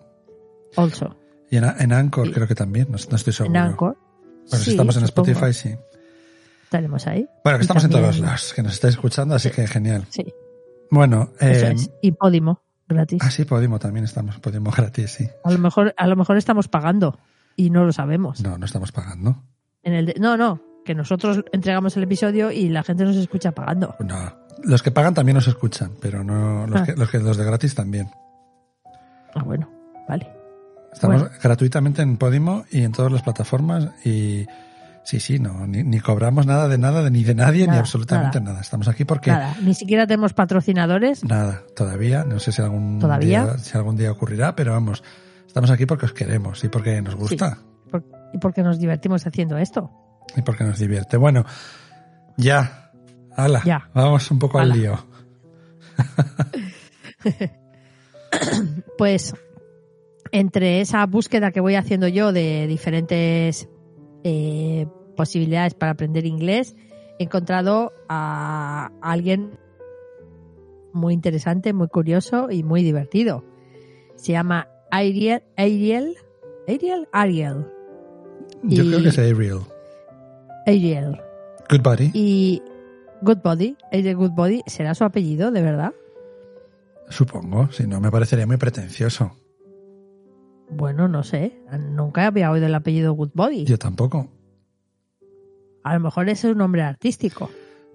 also 0.76 1.16
y 1.50 1.56
en, 1.56 1.64
en 1.78 1.92
Anchor 1.92 2.26
Sí. 2.26 2.32
creo 2.32 2.48
que 2.48 2.54
también, 2.54 2.88
no, 2.90 2.96
no 3.10 3.16
estoy 3.16 3.32
seguro. 3.32 3.54
en 3.58 3.64
Anchor. 3.64 3.96
Pero 4.50 4.62
si 4.62 4.70
estamos 4.72 4.96
en 4.96 5.06
supongo. 5.06 5.30
Spotify, 5.30 5.52
sí. 5.54 5.76
Estaremos 6.64 7.06
ahí. 7.06 7.28
Bueno, 7.44 7.58
que 7.58 7.62
estamos 7.62 7.84
en 7.84 7.90
todos 7.90 8.18
lados, 8.18 8.52
que 8.54 8.62
nos 8.62 8.72
estáis 8.72 8.94
escuchando, 8.94 9.34
así 9.34 9.50
que 9.50 9.66
genial. 9.68 10.04
Sí, 10.08 10.24
Bueno, 10.90 11.30
eso 11.38 11.66
eh, 11.66 11.72
es. 11.74 11.90
Y 12.02 12.12
Podimo. 12.12 12.60
gratis. 12.88 13.20
Ah, 13.22 13.30
sí, 13.30 13.44
Podimo 13.44 13.78
también 13.78 14.04
estamos. 14.04 14.38
Podimo 14.40 14.70
gratis, 14.76 15.10
sí. 15.12 15.28
A 15.44 15.52
lo 15.52 15.58
mejor, 15.58 15.94
a 15.96 16.06
lo 16.08 16.16
mejor 16.16 16.36
estamos 16.38 16.66
pagando 16.68 17.18
y 17.54 17.70
no 17.70 17.84
lo 17.84 17.92
sabemos. 17.92 18.40
No, 18.42 18.58
no 18.58 18.64
estamos 18.66 18.90
pagando. 18.90 19.42
En 19.84 19.92
el 19.92 20.06
de- 20.06 20.14
no, 20.18 20.36
no, 20.36 20.60
que 20.84 20.94
nosotros 20.94 21.44
entregamos 21.52 21.96
el 21.96 22.02
episodio 22.04 22.50
y 22.50 22.68
la 22.68 22.82
gente 22.82 23.04
nos 23.04 23.16
escucha 23.16 23.52
pagando. 23.52 23.94
No. 24.00 24.40
Los 24.64 24.82
que 24.82 24.90
pagan 24.90 25.14
también 25.14 25.34
nos 25.36 25.48
escuchan, 25.48 25.92
pero 26.00 26.22
no 26.22 26.66
los, 26.66 26.80
Ah. 26.82 26.84
que, 26.84 26.92
los, 26.94 27.10
que, 27.10 27.18
los 27.18 27.36
de 27.36 27.44
gratis 27.44 27.74
también. 27.74 28.08
Ah, 29.34 29.42
bueno, 29.44 29.68
vale. 30.08 30.28
Estamos 30.92 31.22
Bueno. 31.22 31.36
gratuitamente 31.42 32.02
en 32.02 32.16
Podimo 32.18 32.64
y 32.70 32.82
en 32.82 32.92
todas 32.92 33.10
las 33.10 33.22
plataformas 33.22 33.88
y 34.04 34.46
sí, 35.04 35.20
sí, 35.20 35.38
no, 35.38 35.66
ni, 35.66 35.82
ni 35.82 36.00
cobramos 36.00 36.46
nada 36.46 36.68
de 36.68 36.76
nada, 36.76 37.02
de, 37.02 37.10
ni 37.10 37.24
de 37.24 37.34
nadie, 37.34 37.66
ni 37.66 37.76
absolutamente 37.76 38.40
nada. 38.40 38.52
nada. 38.52 38.60
Estamos 38.60 38.88
aquí 38.88 39.04
porque 39.06 39.30
Nada, 39.30 39.56
ni 39.62 39.72
siquiera 39.74 40.06
tenemos 40.06 40.34
patrocinadores. 40.34 41.24
nada, 41.24 41.62
todavía, 41.74 42.24
no 42.24 42.38
sé 42.38 42.52
si 42.52 42.60
algún 42.60 42.98
¿Todavía? 42.98 43.44
día, 43.46 43.58
si 43.58 43.76
algún 43.78 43.96
día 43.96 44.12
ocurrirá, 44.12 44.54
pero 44.54 44.72
vamos, 44.72 45.02
estamos 45.46 45.70
aquí 45.70 45.86
porque 45.86 46.04
os 46.06 46.12
queremos 46.12 46.62
y 46.62 46.68
porque 46.68 47.00
nos 47.00 47.14
gusta 47.14 47.58
y 48.34 48.38
porque 48.38 48.62
nos 48.62 48.78
divertimos 48.78 49.26
haciendo 49.26 49.56
esto. 49.58 49.90
Y 50.36 50.42
porque 50.42 50.64
nos 50.64 50.78
divierte. 50.78 51.16
Bueno, 51.16 51.44
ya, 52.36 52.90
hala, 53.36 53.62
Ya. 53.64 53.90
vamos 53.94 54.30
un 54.30 54.38
poco 54.38 54.58
al 54.58 54.70
lío. 54.70 54.98
Pues 58.98 59.34
entre 60.30 60.80
esa 60.80 61.04
búsqueda 61.06 61.50
que 61.50 61.60
voy 61.60 61.74
haciendo 61.74 62.08
yo 62.08 62.32
de 62.32 62.66
diferentes 62.66 63.68
eh, 64.24 64.86
posibilidades 65.16 65.74
para 65.74 65.92
aprender 65.92 66.24
inglés, 66.26 66.74
he 67.18 67.24
encontrado 67.24 67.92
a 68.08 68.90
alguien 69.02 69.58
muy 70.92 71.14
interesante, 71.14 71.72
muy 71.72 71.88
curioso 71.88 72.50
y 72.50 72.62
muy 72.62 72.82
divertido. 72.82 73.44
Se 74.16 74.32
llama 74.32 74.68
Ariel, 74.90 75.42
Ariel, 75.56 76.16
Ariel, 76.68 77.08
Ariel, 77.12 77.66
Yo 78.62 78.84
Y- 78.84 78.88
creo 78.88 79.02
que 79.02 79.08
es 79.08 79.18
Ariel. 79.18 79.58
Ariel. 80.66 81.20
Good 81.68 81.82
buddy. 81.82 82.10
Y 82.14 82.62
Goodbody, 83.22 83.76
Ariel 83.92 84.16
Goodbody, 84.16 84.62
¿será 84.66 84.94
su 84.94 85.04
apellido, 85.04 85.50
de 85.50 85.62
verdad? 85.62 85.92
Supongo, 87.08 87.70
si 87.70 87.86
no 87.86 88.00
me 88.00 88.10
parecería 88.10 88.46
muy 88.46 88.56
pretencioso. 88.56 89.36
Bueno, 90.70 91.06
no 91.08 91.22
sé. 91.22 91.62
Nunca 91.90 92.26
había 92.26 92.50
oído 92.50 92.66
el 92.66 92.74
apellido 92.74 93.12
Goodbody. 93.12 93.64
Yo 93.64 93.78
tampoco. 93.78 94.28
A 95.84 95.94
lo 95.94 96.00
mejor 96.00 96.28
ese 96.28 96.48
es 96.48 96.52
un 96.52 96.58
nombre 96.58 96.82
artístico. 96.82 97.50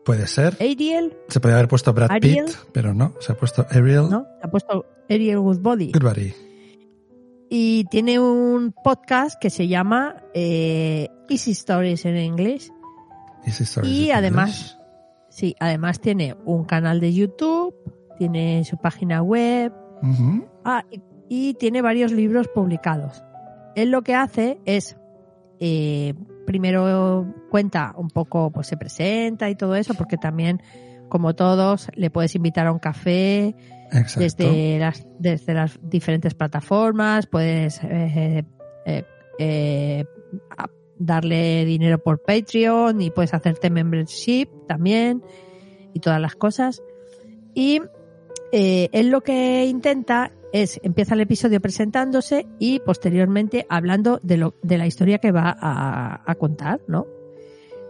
Puede 0.06 0.28
ser. 0.28 0.56
Ariel, 0.62 1.18
Se 1.28 1.40
podría 1.40 1.58
haber 1.58 1.68
puesto 1.68 1.94
Brad 1.94 2.12
Ariel. 2.12 2.46
Pitt, 2.46 2.56
pero 2.72 2.94
no, 2.94 3.14
se 3.20 3.34
ha 3.34 3.36
puesto 3.36 3.66
Ariel. 3.70 4.10
¿no? 4.10 4.26
Ha 4.42 4.48
puesto 4.50 4.86
Ariel 5.10 5.40
Goodbody. 5.40 5.92
Good 5.92 6.04
buddy. 6.04 6.47
Y 7.50 7.86
tiene 7.86 8.20
un 8.20 8.74
podcast 8.84 9.40
que 9.40 9.50
se 9.50 9.68
llama 9.68 10.24
eh, 10.34 11.10
Easy 11.30 11.52
Stories 11.52 12.06
en 12.06 12.18
inglés. 12.18 12.74
Easy 13.46 13.64
Stories 13.64 13.92
Y 13.94 14.12
además- 14.12 14.74
Sí, 15.30 15.56
además 15.60 16.00
tiene 16.00 16.36
un 16.46 16.64
canal 16.66 17.00
de 17.00 17.14
YouTube, 17.14 17.76
tiene 18.18 18.64
su 18.66 18.78
página 18.78 19.22
web. 19.22 19.72
Ah, 20.66 20.84
y, 20.90 21.02
y 21.30 21.54
tiene 21.54 21.84
varios 21.84 22.12
libros 22.12 22.48
publicados. 22.48 23.24
Él 23.76 23.92
lo 23.92 24.02
que 24.02 24.16
hace 24.16 24.60
es, 24.66 24.98
eh, 25.60 26.16
primero 26.48 27.32
cuenta 27.52 27.94
un 27.98 28.10
poco, 28.10 28.50
pues 28.52 28.66
se 28.66 28.78
presenta 28.78 29.48
y 29.52 29.56
todo 29.56 29.76
eso, 29.76 29.94
porque 29.94 30.18
también, 30.18 30.60
como 31.08 31.36
todos, 31.36 31.90
le 31.94 32.10
puedes 32.10 32.34
invitar 32.34 32.66
a 32.66 32.72
un 32.72 32.80
café 32.80 33.56
Desde 35.20 35.54
las, 35.54 35.80
diferentes 35.82 36.34
plataformas, 36.34 37.26
puedes 37.28 37.82
eh, 37.84 38.44
eh, 38.86 39.04
eh, 39.40 40.06
darle 41.00 41.66
dinero 41.66 42.00
por 42.00 42.22
Patreon 42.22 43.02
y 43.02 43.12
puedes 43.12 43.34
hacerte 43.34 43.70
membership 43.70 44.48
también 44.68 45.24
y 45.94 46.00
todas 46.00 46.20
las 46.20 46.36
cosas. 46.36 46.82
Y 47.54 47.82
eh, 48.52 48.90
él 48.92 49.10
lo 49.10 49.22
que 49.22 49.66
intenta 49.66 50.32
es, 50.54 50.80
empieza 50.84 51.16
el 51.16 51.22
episodio 51.22 51.60
presentándose 51.60 52.48
y 52.60 52.80
posteriormente 52.80 53.66
hablando 53.70 54.20
de, 54.24 54.38
lo, 54.38 54.56
de 54.64 54.78
la 54.78 54.88
historia 54.88 55.20
que 55.20 55.32
va 55.32 55.56
a 55.60 56.36
contar, 56.36 56.82
¿no? 56.88 57.17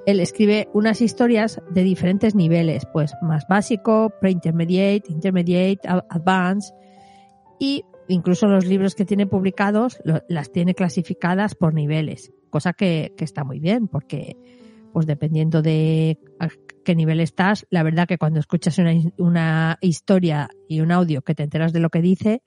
Él 0.07 0.21
escribe 0.21 0.69
unas 0.73 1.01
historias 1.01 1.61
de 1.69 1.83
diferentes 1.83 2.33
niveles, 2.33 2.85
pues 2.93 3.13
más 3.21 3.45
básico, 3.49 4.09
pre-intermediate, 4.21 5.11
intermediate, 5.11 5.81
advanced, 6.09 6.73
y 7.59 7.83
incluso 8.07 8.47
los 8.47 8.65
libros 8.65 8.95
que 8.95 9.03
tiene 9.03 9.27
publicados 9.27 9.99
lo- 10.05 10.23
las 10.29 10.49
tiene 10.49 10.73
clasificadas 10.75 11.55
por 11.55 11.73
niveles, 11.73 12.31
cosa 12.49 12.71
que, 12.71 13.13
que 13.17 13.25
está 13.25 13.43
muy 13.43 13.59
bien, 13.59 13.89
porque 13.89 14.37
pues 14.93 15.05
dependiendo 15.07 15.61
de 15.61 16.17
a 16.39 16.47
qué 16.85 16.95
nivel 16.95 17.19
estás, 17.19 17.67
la 17.69 17.83
verdad 17.83 18.07
que 18.07 18.17
cuando 18.17 18.39
escuchas 18.39 18.77
una, 18.77 18.93
una 19.17 19.77
historia 19.81 20.47
y 20.69 20.79
un 20.79 20.93
audio 20.93 21.21
que 21.21 21.35
te 21.35 21.43
enteras 21.43 21.73
de 21.73 21.81
lo 21.81 21.89
que 21.89 22.01
dice, 22.01 22.41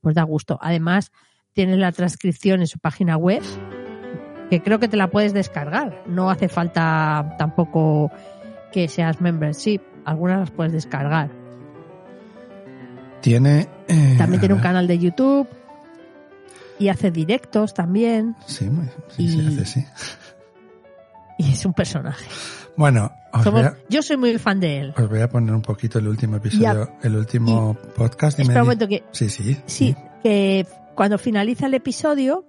pues 0.00 0.16
da 0.16 0.24
gusto. 0.24 0.58
Además, 0.60 1.12
tiene 1.52 1.76
la 1.76 1.92
transcripción 1.92 2.60
en 2.60 2.66
su 2.66 2.80
página 2.80 3.16
web, 3.16 3.42
que 4.50 4.62
creo 4.62 4.78
que 4.78 4.88
te 4.88 4.96
la 4.96 5.08
puedes 5.08 5.32
descargar. 5.32 6.02
No 6.06 6.30
hace 6.30 6.48
falta 6.48 7.34
tampoco 7.38 8.10
que 8.72 8.88
seas 8.88 9.20
membership. 9.20 9.80
Algunas 10.04 10.40
las 10.40 10.50
puedes 10.50 10.72
descargar. 10.72 11.30
Tiene. 13.20 13.68
eh, 13.88 14.14
También 14.18 14.40
tiene 14.40 14.54
un 14.54 14.60
canal 14.60 14.86
de 14.86 14.98
YouTube 14.98 15.48
y 16.78 16.88
hace 16.88 17.10
directos 17.10 17.72
también. 17.72 18.36
Sí, 18.46 18.68
sí, 19.08 19.22
y- 19.24 19.28
sí, 19.30 19.46
hace, 19.46 19.64
sí. 19.64 19.84
Y 21.38 21.50
es 21.52 21.66
un 21.66 21.72
personaje. 21.72 22.24
Bueno, 22.76 23.10
os 23.32 23.42
Somos- 23.42 23.64
a, 23.64 23.76
yo 23.88 24.02
soy 24.02 24.16
muy 24.16 24.38
fan 24.38 24.60
de 24.60 24.78
él. 24.80 24.94
os 24.96 25.08
voy 25.08 25.20
a 25.20 25.28
poner 25.28 25.52
un 25.52 25.62
poquito 25.62 25.98
el 25.98 26.06
último 26.06 26.36
episodio, 26.36 26.92
el 27.02 27.16
último 27.16 27.74
podcast. 27.96 28.38
y 28.38 28.42
me 28.42 28.48
Espera 28.52 28.62
un 28.62 28.64
di- 28.64 28.66
momento 28.76 28.88
que 28.88 29.02
Sí, 29.10 29.28
sí. 29.28 29.56
Sí, 29.66 29.96
que 30.22 30.64
cuando 30.94 31.18
finaliza 31.18 31.66
el 31.66 31.74
episodio, 31.74 32.44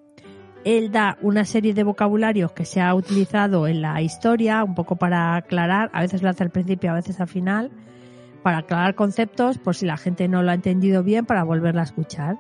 él 0.66 0.92
da 0.92 1.18
una 1.22 1.46
serie 1.46 1.74
de 1.74 1.84
vocabularios 1.84 2.52
que 2.52 2.66
se 2.66 2.82
ha 2.82 2.94
utilizado 2.94 3.68
en 3.68 3.82
la 3.82 4.02
historia, 4.02 4.64
un 4.64 4.76
poco 4.76 4.98
para 4.98 5.36
aclarar, 5.36 5.92
a 5.94 6.02
veces 6.02 6.24
lo 6.24 6.30
hace 6.30 6.44
al 6.44 6.50
principio, 6.50 6.92
a 6.92 6.96
veces 6.96 7.22
al 7.22 7.28
final, 7.28 7.72
para 8.44 8.58
aclarar 8.58 8.96
conceptos, 8.96 9.60
por 9.60 9.76
si 9.76 9.86
la 9.86 9.96
gente 9.96 10.28
no 10.28 10.42
lo 10.44 10.52
ha 10.52 10.56
entendido 10.56 11.04
bien, 11.04 11.26
para 11.26 11.44
volverla 11.44 11.82
a 11.82 11.86
escuchar. 11.86 12.40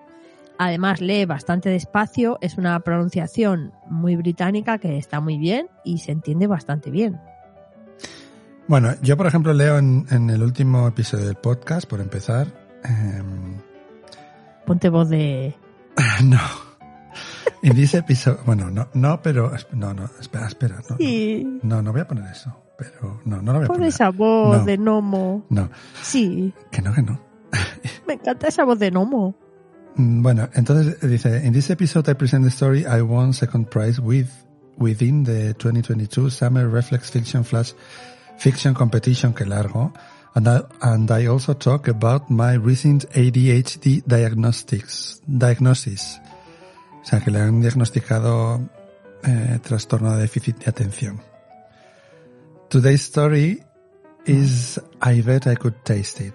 Además, 0.58 1.01
lee 1.01 1.25
bastante 1.25 1.70
despacio, 1.70 2.39
es 2.41 2.58
una 2.58 2.79
pronunciación 2.79 3.74
muy 3.88 4.15
británica 4.15 4.79
que 4.79 4.98
está 4.98 5.20
muy 5.20 5.38
bien 5.38 5.67
y 5.84 6.00
se 6.00 6.12
entiende 6.12 6.48
bastante 6.48 6.89
bien. 6.89 7.20
Bueno, 8.67 8.89
yo 9.03 9.15
por 9.17 9.27
ejemplo 9.27 9.53
leo 9.53 9.77
en, 9.77 10.08
en 10.10 10.32
el 10.32 10.41
último 10.41 10.88
episodio 10.88 11.27
del 11.27 11.36
podcast, 11.36 11.88
por 11.88 12.01
empezar. 12.01 12.48
em, 12.84 13.60
Ponte 14.65 14.89
voz 14.89 15.10
de... 15.10 15.53
no. 16.24 16.65
In 17.62 17.75
this 17.75 17.94
episode. 17.94 18.40
Bueno, 18.46 18.70
no, 18.70 18.88
no, 18.94 19.22
pero. 19.22 19.52
No, 19.74 19.94
no, 19.94 20.10
espera, 20.20 20.48
espera. 20.48 20.82
No, 20.90 20.98
Sí, 20.98 21.60
no, 21.64 21.82
no 21.82 21.92
voy 21.92 22.02
a 22.02 22.08
poner 22.08 22.32
eso. 22.32 22.56
Pero 22.78 23.22
no, 23.25 23.42
no 23.42 23.54
lo 23.54 23.60
voy 23.60 23.66
a 23.66 23.68
pon 23.68 23.75
poner. 23.78 23.90
esa 23.90 24.10
voz 24.10 24.60
No. 24.60 24.66
de 24.66 24.78
gnomo. 24.78 25.46
No, 25.50 25.70
Sí, 26.02 26.54
que 26.72 26.82
no, 26.82 26.94
que 26.94 27.02
no. 27.02 27.20
me 28.08 28.16
encanta 28.16 28.48
esa 28.48 28.64
voz 28.66 28.80
de 28.80 28.92
gnomo. 28.92 29.36
Mm, 29.96 30.22
Bueno, 30.22 30.50
entonces 30.54 30.98
eh, 31.02 31.08
dice, 31.08 31.46
in 31.46 31.54
this 31.54 31.70
episode 31.70 32.10
I 32.12 32.16
present 32.16 32.44
the 32.44 32.50
story 32.52 32.82
I 32.86 33.02
won 33.02 33.34
second 33.34 33.70
prize 33.70 34.00
with 34.02 34.28
within 34.78 35.24
the 35.24 35.54
2022 35.54 36.30
Summer 36.30 36.68
Reflex 36.68 37.10
Fiction 37.10 37.46
Flash 37.46 37.74
Fiction 38.38 38.74
Competition, 38.74 39.34
que 39.34 39.46
largo, 39.46 39.94
and 40.36 40.46
I, 40.50 40.60
and 40.82 41.10
I 41.10 41.28
also 41.28 41.54
talk 41.54 41.88
about 41.88 42.30
my 42.30 42.56
recent 42.58 43.06
ADHD 43.16 44.04
diagnostics, 44.06 45.22
diagnosis. 45.25 46.20
O 47.06 47.08
sea, 47.08 47.22
que 47.22 47.30
le 47.30 47.40
han 47.40 47.62
diagnosticado 47.62 48.68
eh, 49.24 49.60
trastorno 49.62 50.16
de 50.16 50.24
déficit 50.24 50.58
de 50.58 50.72
atención. 50.72 51.22
Today's 52.68 53.02
story 53.02 53.62
is 54.26 54.82
I 55.04 55.22
bet 55.22 55.46
I 55.46 55.56
could 55.56 55.76
taste 55.84 56.26
it. 56.26 56.34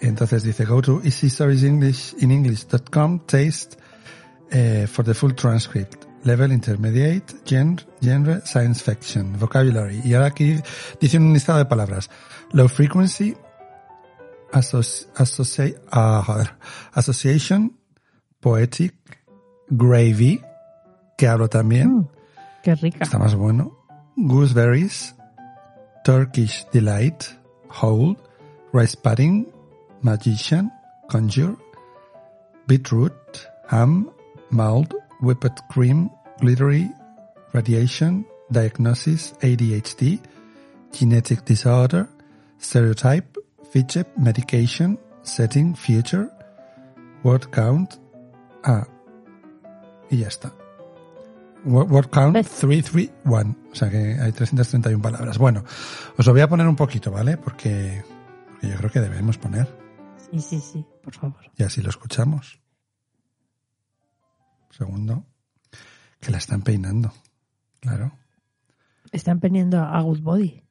Entonces 0.00 0.44
dice, 0.44 0.64
go 0.64 0.80
to 0.80 1.02
easystoriesenglish.com, 1.04 3.26
taste 3.26 3.76
eh, 4.50 4.86
for 4.86 5.04
the 5.04 5.12
full 5.12 5.34
transcript. 5.34 6.06
Level 6.24 6.52
intermediate, 6.52 7.34
genre, 7.44 8.40
science 8.46 8.82
fiction, 8.82 9.38
vocabulary. 9.38 10.00
Y 10.04 10.14
ahora 10.14 10.28
aquí 10.28 10.58
dice 11.00 11.18
un 11.18 11.34
listado 11.34 11.58
de 11.58 11.66
palabras. 11.66 12.08
Low 12.52 12.68
frequency, 12.68 13.36
ah, 14.52 14.62
association, 16.94 17.76
poetic, 18.40 19.19
gravy, 19.70 20.42
que 21.16 21.28
hablo 21.28 21.48
también. 21.48 21.88
Mm, 21.90 22.08
qué 22.62 22.74
rica. 22.74 23.04
Está 23.04 23.18
más 23.18 23.34
bueno. 23.34 23.76
Gooseberries, 24.16 25.14
Turkish 26.04 26.66
Delight, 26.72 27.24
Whole, 27.80 28.16
Rice 28.72 28.96
Pudding, 28.96 29.46
Magician, 30.02 30.70
Conjure, 31.08 31.56
beetroot, 32.66 33.12
ham, 33.68 34.10
mold, 34.50 34.94
whipped 35.20 35.60
cream, 35.70 36.10
glittery, 36.40 36.88
radiation, 37.52 38.24
diagnosis, 38.50 39.32
ADHD, 39.42 40.20
genetic 40.92 41.44
disorder, 41.44 42.08
stereotype, 42.58 43.36
fidget, 43.72 44.06
medication, 44.18 44.98
setting, 45.22 45.74
future, 45.74 46.30
word 47.22 47.50
count, 47.52 47.98
ah, 48.64 48.84
y 50.10 50.18
ya 50.18 50.28
está. 50.28 50.52
Word 51.64 52.08
count 52.10 52.34
¿Ves? 52.34 52.48
331. 52.48 53.56
O 53.70 53.74
sea 53.74 53.90
que 53.90 54.18
hay 54.20 54.32
331 54.32 55.02
palabras. 55.02 55.38
Bueno, 55.38 55.64
os 56.16 56.26
lo 56.26 56.32
voy 56.32 56.40
a 56.40 56.48
poner 56.48 56.66
un 56.66 56.76
poquito, 56.76 57.10
¿vale? 57.10 57.36
Porque, 57.36 58.02
porque 58.50 58.68
yo 58.68 58.76
creo 58.76 58.90
que 58.90 59.00
debemos 59.00 59.38
poner. 59.38 59.68
Sí, 60.30 60.40
sí, 60.40 60.60
sí, 60.60 60.86
por 61.02 61.14
favor. 61.14 61.40
Y 61.56 61.62
así 61.62 61.82
lo 61.82 61.90
escuchamos. 61.90 62.60
Segundo. 64.70 65.26
Que 66.18 66.30
la 66.30 66.38
están 66.38 66.62
peinando. 66.62 67.12
Claro. 67.80 68.12
Están 69.12 69.40
poniendo 69.40 69.80
a 69.80 70.00
Good 70.00 70.20
Body. 70.20 70.62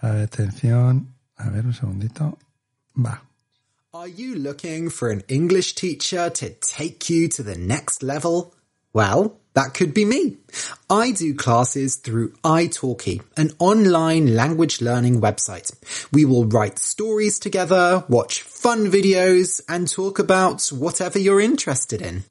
A 0.00 0.10
ver, 0.10 0.24
atención. 0.24 1.14
A 1.36 1.48
ver, 1.50 1.66
un 1.66 1.74
segundito. 1.74 2.38
Va. 2.94 3.29
Are 3.92 4.06
you 4.06 4.36
looking 4.36 4.88
for 4.88 5.10
an 5.10 5.24
English 5.26 5.74
teacher 5.74 6.30
to 6.30 6.50
take 6.50 7.10
you 7.10 7.26
to 7.30 7.42
the 7.42 7.56
next 7.56 8.04
level? 8.04 8.54
Well, 8.92 9.40
that 9.54 9.74
could 9.74 9.92
be 9.92 10.04
me. 10.04 10.36
I 10.88 11.10
do 11.10 11.34
classes 11.34 11.96
through 11.96 12.34
italki, 12.44 13.20
an 13.36 13.50
online 13.58 14.36
language 14.36 14.80
learning 14.80 15.20
website. 15.20 15.72
We 16.12 16.24
will 16.24 16.44
write 16.44 16.78
stories 16.78 17.40
together, 17.40 18.04
watch 18.08 18.42
fun 18.42 18.92
videos, 18.92 19.60
and 19.68 19.90
talk 19.90 20.20
about 20.20 20.68
whatever 20.68 21.18
you're 21.18 21.40
interested 21.40 22.00
in. 22.00 22.22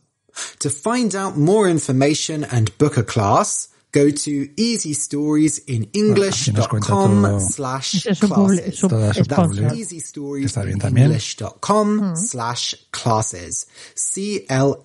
To 0.60 0.70
find 0.70 1.14
out 1.14 1.36
more 1.36 1.68
information 1.68 2.46
and 2.46 2.78
book 2.78 2.96
a 2.96 3.04
class, 3.04 3.68
go 3.92 4.10
to 4.10 4.48
easystoriesinenglish.com 4.56 7.22
todo. 7.24 7.40
slash 7.40 8.08
classes. 8.20 8.80
también. 9.28 9.74
easystoriesinenglish.com 9.74 12.16
slash 12.16 12.76
classes. 12.92 13.66
C-L-A-S-S-E-S. 13.96 14.80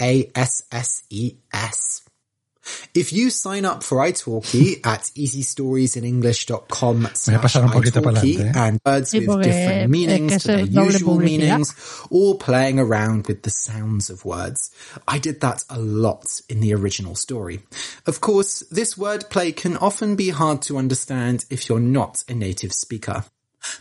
If 2.94 3.12
you 3.12 3.30
sign 3.30 3.64
up 3.64 3.82
for 3.82 3.98
italki 3.98 4.80
at 4.84 5.10
easystoriesinenglish.com 5.16 7.00
Voy 7.02 7.06
a 7.06 7.14
slash 7.16 7.40
pasar 7.40 7.62
un 7.64 7.70
poquito 7.70 8.02
para 8.02 8.20
italki 8.20 8.56
and 8.56 8.80
words 8.84 9.10
Sí, 9.10 9.26
with 9.26 9.42
different 9.42 9.90
meanings 9.90 10.30
to 10.30 10.52
eso 10.52 10.56
their 10.56 10.84
usual 10.86 11.16
publicidad. 11.18 11.24
meanings, 11.24 11.74
or 12.10 12.38
playing 12.38 12.78
around 12.78 13.26
with 13.26 13.42
the 13.42 13.50
sounds 13.50 14.10
of 14.10 14.24
words. 14.24 14.70
I 15.06 15.18
did 15.18 15.40
that 15.40 15.64
a 15.68 15.78
lot 15.78 16.40
in 16.48 16.60
the 16.60 16.74
original 16.74 17.14
story. 17.14 17.60
Of 18.06 18.20
course, 18.20 18.60
this 18.70 18.94
wordplay 18.94 19.54
can 19.54 19.76
often 19.76 20.16
be 20.16 20.30
hard 20.30 20.62
to 20.62 20.78
understand 20.78 21.44
if 21.50 21.68
you're 21.68 21.80
not 21.80 22.24
a 22.28 22.34
native 22.34 22.72
speaker. 22.72 23.24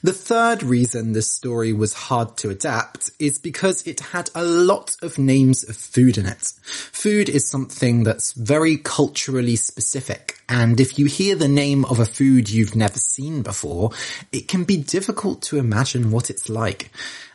The 0.03 0.13
third 0.13 0.63
reason 0.63 1.13
this 1.13 1.31
story 1.31 1.73
was 1.73 1.93
hard 1.93 2.37
to 2.37 2.49
adapt 2.49 3.11
is 3.19 3.37
because 3.37 3.85
it 3.87 3.99
had 3.99 4.29
a 4.35 4.43
lot 4.43 4.95
of 5.01 5.17
names 5.17 5.67
of 5.67 5.75
food 5.75 6.17
in 6.17 6.25
it. 6.25 6.53
Food 6.65 7.29
is 7.29 7.49
something 7.49 8.03
that's 8.03 8.33
very 8.33 8.77
culturally 8.77 9.55
specific, 9.55 10.39
and 10.49 10.79
if 10.79 10.99
you 10.99 11.05
hear 11.05 11.35
the 11.35 11.47
name 11.47 11.85
of 11.85 11.99
a 11.99 12.05
food 12.05 12.49
you've 12.49 12.75
never 12.75 12.99
seen 12.99 13.41
before, 13.41 13.91
it 14.31 14.47
can 14.47 14.63
be 14.63 14.77
difficult 14.77 15.41
to 15.43 15.57
imagine 15.57 16.11
what 16.11 16.29
it's 16.29 16.49
like. 16.49 16.91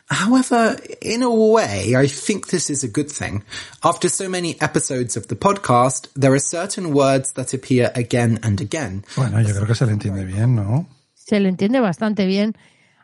However, 0.09 0.75
in 1.01 1.21
a 1.21 1.33
way, 1.33 1.95
I 1.95 2.07
think 2.07 2.47
this 2.47 2.69
is 2.71 2.83
a 2.83 2.87
good 2.87 3.11
thing. 3.11 3.43
After 3.83 4.09
so 4.09 4.27
many 4.27 4.59
episodes 4.59 5.15
of 5.15 5.27
the 5.27 5.35
podcast, 5.35 6.07
there 6.15 6.33
are 6.33 6.39
certain 6.39 6.93
words 6.93 7.33
that 7.33 7.53
appear 7.53 7.91
again 7.93 8.39
and 8.41 8.59
again. 8.59 9.05
Bueno, 9.15 9.39
yo 9.39 9.53
creo 9.53 9.67
que 9.67 9.75
se 9.75 9.85
le 9.85 9.93
entiende 9.93 10.25
bien, 10.25 10.55
¿no? 10.55 10.87
Se 11.29 11.39
le 11.39 11.47
entiende 11.47 11.79
bastante 11.79 12.25
bien. 12.25 12.55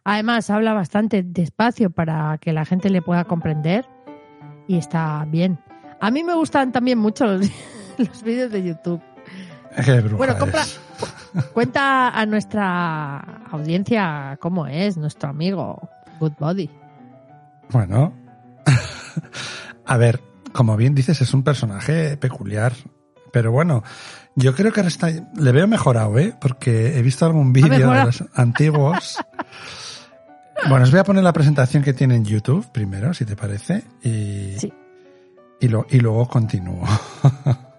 Además, 0.03 0.49
habla 0.49 0.73
bastante 0.73 1.21
despacio 1.21 1.91
para 1.91 2.39
que 2.39 2.53
la 2.53 2.65
gente 2.65 2.89
le 2.89 3.03
pueda 3.03 3.25
comprender. 3.25 3.85
Y 4.67 4.79
está 4.79 5.23
bien. 5.27 5.59
A 6.01 6.09
mí 6.09 6.23
me 6.23 6.33
gustan 6.33 6.71
también 6.71 6.97
mucho 6.97 7.27
los, 7.27 7.47
los 7.99 8.23
vídeos 8.23 8.51
de 8.51 8.63
YouTube. 8.63 8.99
Bueno, 10.17 10.39
compra-. 10.39 10.65
Cuenta 11.53 12.09
a 12.19 12.25
nuestra 12.25 13.43
audiencia 13.51 14.39
cómo 14.41 14.65
es 14.65 14.97
nuestro 14.97 15.29
amigo 15.29 15.88
Good 16.19 16.33
Body. 16.39 16.71
Bueno. 17.69 18.11
A 19.85 19.97
ver, 19.97 20.19
como 20.51 20.77
bien 20.77 20.95
dices, 20.95 21.21
es 21.21 21.31
un 21.31 21.43
personaje 21.43 22.17
peculiar. 22.17 22.73
Pero 23.36 23.52
bueno, 23.52 23.84
yo 24.36 24.56
creo 24.56 24.71
que 24.71 24.80
ahora 24.80 24.88
está, 24.88 25.10
le 25.10 25.52
veo 25.52 25.67
mejorado, 25.67 26.17
¿eh? 26.17 26.34
Porque 26.39 26.98
he 26.98 27.02
visto 27.02 27.26
algún 27.26 27.52
vídeo 27.52 27.91
de 27.91 28.06
los 28.06 28.24
antiguos. 28.34 29.17
Bueno, 30.69 30.86
os 30.86 30.89
voy 30.91 31.02
a 31.02 31.04
poner 31.04 31.21
la 31.21 31.34
presentación 31.34 31.84
que 31.84 31.91
tiene 31.93 32.15
en 32.15 32.24
YouTube 32.24 32.65
primero, 32.71 33.13
si 33.13 33.26
te 33.26 33.36
parece. 33.36 33.84
Y, 34.02 34.56
Sí. 34.58 34.74
y, 35.60 35.67
lo, 35.67 35.86
y 35.89 36.00
luego 36.00 36.30
continúo. 36.30 36.88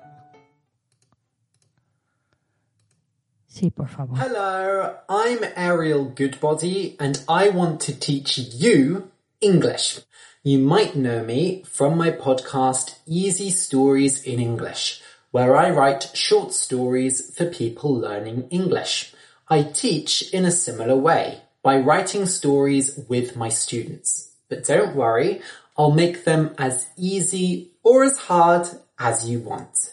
Sí, 3.47 3.71
por 3.71 3.89
favor. 3.89 4.19
Hello, 4.19 4.93
I'm 5.09 5.39
Ariel 5.57 6.13
Goodbody 6.15 6.97
and 7.01 7.19
I 7.29 7.49
want 7.49 7.81
to 7.87 7.93
teach 7.99 8.37
you 8.39 9.11
English. 9.41 10.01
You 10.45 10.59
might 10.59 10.93
know 10.95 11.25
me 11.25 11.63
from 11.65 11.97
my 11.97 12.11
podcast 12.13 12.97
Easy 13.07 13.49
Stories 13.49 14.23
in 14.25 14.39
English, 14.39 15.01
where 15.37 15.55
I 15.55 15.69
write 15.69 16.17
short 16.17 16.55
stories 16.55 17.31
for 17.37 17.45
people 17.45 17.95
learning 17.95 18.49
English. 18.49 19.13
I 19.51 19.65
teach 19.65 20.33
in 20.33 20.47
a 20.47 20.51
similar 20.51 20.97
way 20.97 21.43
by 21.63 21.77
writing 21.77 22.25
stories 22.25 22.99
with 23.07 23.37
my 23.37 23.51
students. 23.51 24.31
But 24.49 24.65
don't 24.65 24.97
worry, 24.97 25.43
I'll 25.77 25.91
make 25.91 26.25
them 26.25 26.55
as 26.57 26.87
easy 26.97 27.73
or 27.83 28.03
as 28.03 28.17
hard 28.17 28.67
as 28.99 29.29
you 29.29 29.41
want. 29.41 29.93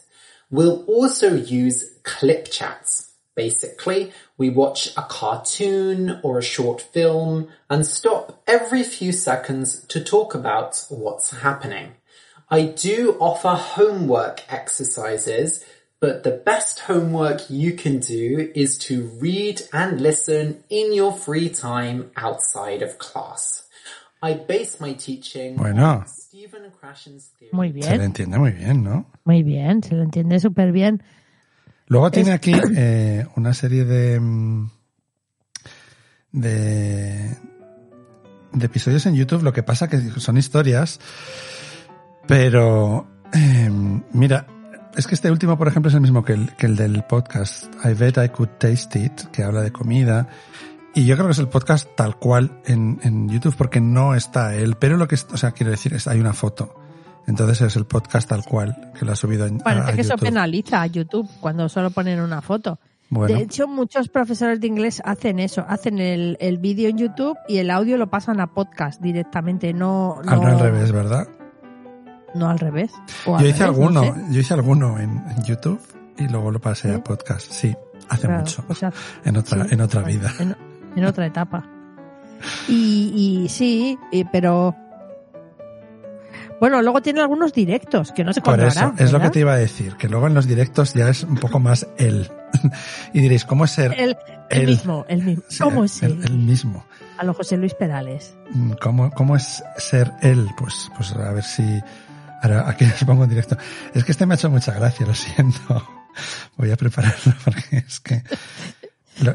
We'll 0.49 0.85
also 0.85 1.35
use 1.35 1.91
clip 2.03 2.49
chats. 2.49 3.11
Basically, 3.35 4.13
we 4.37 4.49
watch 4.49 4.95
a 4.95 5.01
cartoon 5.01 6.21
or 6.23 6.39
a 6.39 6.49
short 6.55 6.79
film 6.81 7.49
and 7.69 7.85
stop 7.85 8.41
every 8.47 8.83
few 8.83 9.11
seconds 9.11 9.85
to 9.87 10.01
talk 10.01 10.35
about 10.35 10.85
what's 10.87 11.31
happening. 11.31 11.95
I 12.53 12.65
do 12.65 13.17
offer 13.19 13.55
homework 13.55 14.41
exercises, 14.47 15.65
but 15.99 16.21
the 16.23 16.31
best 16.45 16.81
homework 16.87 17.49
you 17.49 17.73
can 17.73 17.97
do 17.99 18.51
is 18.53 18.77
to 18.89 19.09
read 19.19 19.61
and 19.71 19.99
listen 19.99 20.63
in 20.69 20.93
your 20.93 21.11
free 21.13 21.49
time 21.49 22.11
outside 22.15 22.83
of 22.83 22.99
class. 22.99 23.63
I 24.21 24.35
base 24.35 24.79
my 24.79 24.93
teaching 24.93 25.55
Bueno. 25.57 26.01
on 26.01 26.07
Stephen 26.07 26.71
Krashen's 26.79 27.31
theory. 27.39 27.49
Muy 27.53 27.69
Se 27.69 27.89
le 27.89 27.97
bien, 27.97 28.01
entiende 28.01 28.37
muy 28.37 28.51
bien, 28.51 28.83
¿no? 28.83 29.05
muy 29.25 29.41
bien, 29.41 29.81
se 29.81 29.95
lo 29.95 30.03
entiende 30.03 30.39
súper 30.39 30.71
bien. 30.71 31.01
Luego 31.87 32.11
tiene 32.11 32.33
aquí 32.33 32.53
eh, 32.75 33.25
una 33.35 33.53
serie 33.53 33.83
de, 33.83 34.19
mm, 34.19 34.69
de 36.33 37.35
de 38.53 38.65
episodios 38.65 39.05
en 39.05 39.15
YouTube. 39.15 39.43
Lo 39.43 39.51
que 39.53 39.63
pasa 39.63 39.87
que 39.89 39.99
son 40.19 40.37
historias, 40.37 40.99
pero 42.27 43.07
eh, 43.33 43.69
mira, 44.13 44.45
es 44.95 45.07
que 45.07 45.15
este 45.15 45.31
último, 45.31 45.57
por 45.57 45.67
ejemplo, 45.67 45.89
es 45.89 45.95
el 45.95 46.01
mismo 46.01 46.23
que 46.23 46.33
el, 46.33 46.55
que 46.55 46.65
el 46.67 46.75
del 46.75 47.03
podcast 47.03 47.65
I 47.83 47.93
Bet 47.93 48.17
I 48.23 48.29
Could 48.29 48.49
Taste 48.59 48.99
It, 48.99 49.13
que 49.31 49.43
habla 49.43 49.61
de 49.61 49.71
comida. 49.71 50.27
Y 50.95 51.05
yo 51.05 51.15
creo 51.15 51.25
que 51.27 51.31
es 51.33 51.39
el 51.39 51.47
podcast 51.47 51.89
tal 51.95 52.17
cual 52.17 52.61
en, 52.65 52.99
en 53.03 53.27
YouTube 53.27 53.55
porque 53.57 53.81
no 53.81 54.13
está 54.13 54.53
él. 54.55 54.75
Pero 54.79 54.97
lo 54.97 55.07
que, 55.07 55.15
es- 55.15 55.27
o 55.33 55.37
sea, 55.37 55.51
quiero 55.51 55.71
decir, 55.71 55.93
es, 55.93 56.07
hay 56.07 56.19
una 56.19 56.33
foto. 56.33 56.75
Entonces 57.25 57.61
es 57.61 57.75
el 57.75 57.85
podcast 57.85 58.29
tal 58.29 58.43
cual 58.45 58.91
que 58.99 59.05
lo 59.05 59.13
ha 59.13 59.15
subido 59.15 59.45
en, 59.47 59.55
a- 59.61 59.63
Parece 59.63 59.91
a 59.91 59.95
que 59.95 60.01
eso 60.01 60.09
YouTube. 60.11 60.25
penaliza 60.27 60.81
a 60.81 60.87
YouTube 60.87 61.27
cuando 61.39 61.67
solo 61.69 61.89
ponen 61.89 62.19
una 62.19 62.41
foto. 62.41 62.79
Bueno. 63.09 63.35
De 63.35 63.41
hecho, 63.43 63.67
muchos 63.67 64.09
profesores 64.09 64.59
de 64.59 64.67
inglés 64.67 65.01
hacen 65.05 65.39
eso, 65.39 65.65
hacen 65.67 65.99
el, 65.99 66.37
el 66.39 66.57
vídeo 66.57 66.89
en 66.89 66.97
YouTube 66.97 67.37
y 67.47 67.57
el 67.57 67.69
audio 67.71 67.97
lo 67.97 68.09
pasan 68.09 68.39
a 68.39 68.47
podcast 68.47 69.01
directamente, 69.01 69.71
no, 69.73 70.17
Ah, 70.27 70.35
no, 70.35 70.41
no 70.43 70.47
al 70.49 70.59
revés, 70.59 70.91
¿verdad? 70.91 71.27
No 72.35 72.49
al 72.49 72.59
revés. 72.59 72.91
O 73.25 73.35
al 73.37 73.43
Yo 73.43 73.49
hice 73.49 73.65
revés, 73.65 73.79
no 73.79 73.85
alguno, 73.99 74.03
sé. 74.15 74.33
yo 74.33 74.39
hice 74.39 74.53
alguno 74.53 74.99
en, 74.99 75.23
en 75.29 75.43
YouTube 75.43 75.79
y 76.17 76.27
luego 76.27 76.51
lo 76.51 76.59
pasé 76.61 76.89
¿Sí? 76.89 76.95
a 76.95 77.03
podcast. 77.03 77.51
Sí, 77.51 77.75
hace 78.09 78.27
Claro, 78.27 78.39
mucho. 78.41 78.63
o 78.67 78.75
sea, 78.75 78.91
en 79.25 79.37
otra, 79.37 79.63
sí, 79.65 79.73
en 79.73 79.81
otra 79.81 80.01
vida. 80.03 80.31
En, 80.39 80.55
en 80.95 81.05
otra 81.05 81.25
etapa. 81.25 81.65
Y, 82.67 83.43
y 83.45 83.49
sí, 83.49 83.97
y- 84.11 84.25
pero 84.25 84.75
bueno, 86.59 86.81
luego 86.81 87.01
tiene 87.01 87.19
algunos 87.21 87.51
directos 87.53 88.11
que 88.13 88.23
no 88.23 88.31
sé 88.31 88.39
Por 88.41 88.55
cuándo 88.55 88.67
eso, 88.67 88.93
es 88.97 89.11
lo 89.11 89.19
que 89.19 89.29
te 89.29 89.39
iba 89.41 89.53
a 89.53 89.57
decir, 89.57 89.95
que 89.97 90.07
luego 90.07 90.27
en 90.27 90.33
los 90.33 90.47
directos 90.47 90.93
ya 90.93 91.09
es 91.09 91.23
un 91.23 91.35
poco 91.35 91.59
más 91.59 91.87
él. 91.97 92.29
y 93.13 93.19
diréis, 93.19 93.43
¿cómo 93.43 93.65
es 93.65 93.71
ser 93.71 93.93
el, 93.99 94.15
el 94.49 94.61
él? 94.61 94.67
mismo, 94.67 95.05
el 95.09 95.23
mismo. 95.23 95.43
¿Cómo 95.61 95.83
es 95.83 96.01
él? 96.03 96.19
el- 96.23 96.31
el 96.31 96.37
mismo. 96.37 96.85
A 97.17 97.25
lo 97.25 97.33
José 97.33 97.57
Luis 97.57 97.73
Perales. 97.73 98.35
Mm, 98.51 98.71
¿Cómo, 98.81 99.11
cómo 99.11 99.35
es 99.35 99.63
ser 99.77 100.11
él? 100.21 100.47
Pues, 100.57 100.89
pues 100.95 101.11
a 101.13 101.31
ver 101.31 101.43
si... 101.43 101.63
Ahora, 102.43 102.69
aquí 102.69 102.85
les 102.85 103.03
pongo 103.05 103.23
en 103.23 103.29
directo. 103.29 103.57
Es 103.93 104.03
que 104.03 104.11
este 104.11 104.25
me 104.25 104.33
ha 104.33 104.35
hecho 104.35 104.49
mucha 104.49 104.73
gracia, 104.73 105.05
lo 105.07 105.15
siento. 105.15 105.87
Voy 106.57 106.69
a 106.71 106.75
prepararlo 106.75 107.33
porque 107.45 107.77
es 107.77 107.99
que... 108.01 108.21
lo- 109.21 109.33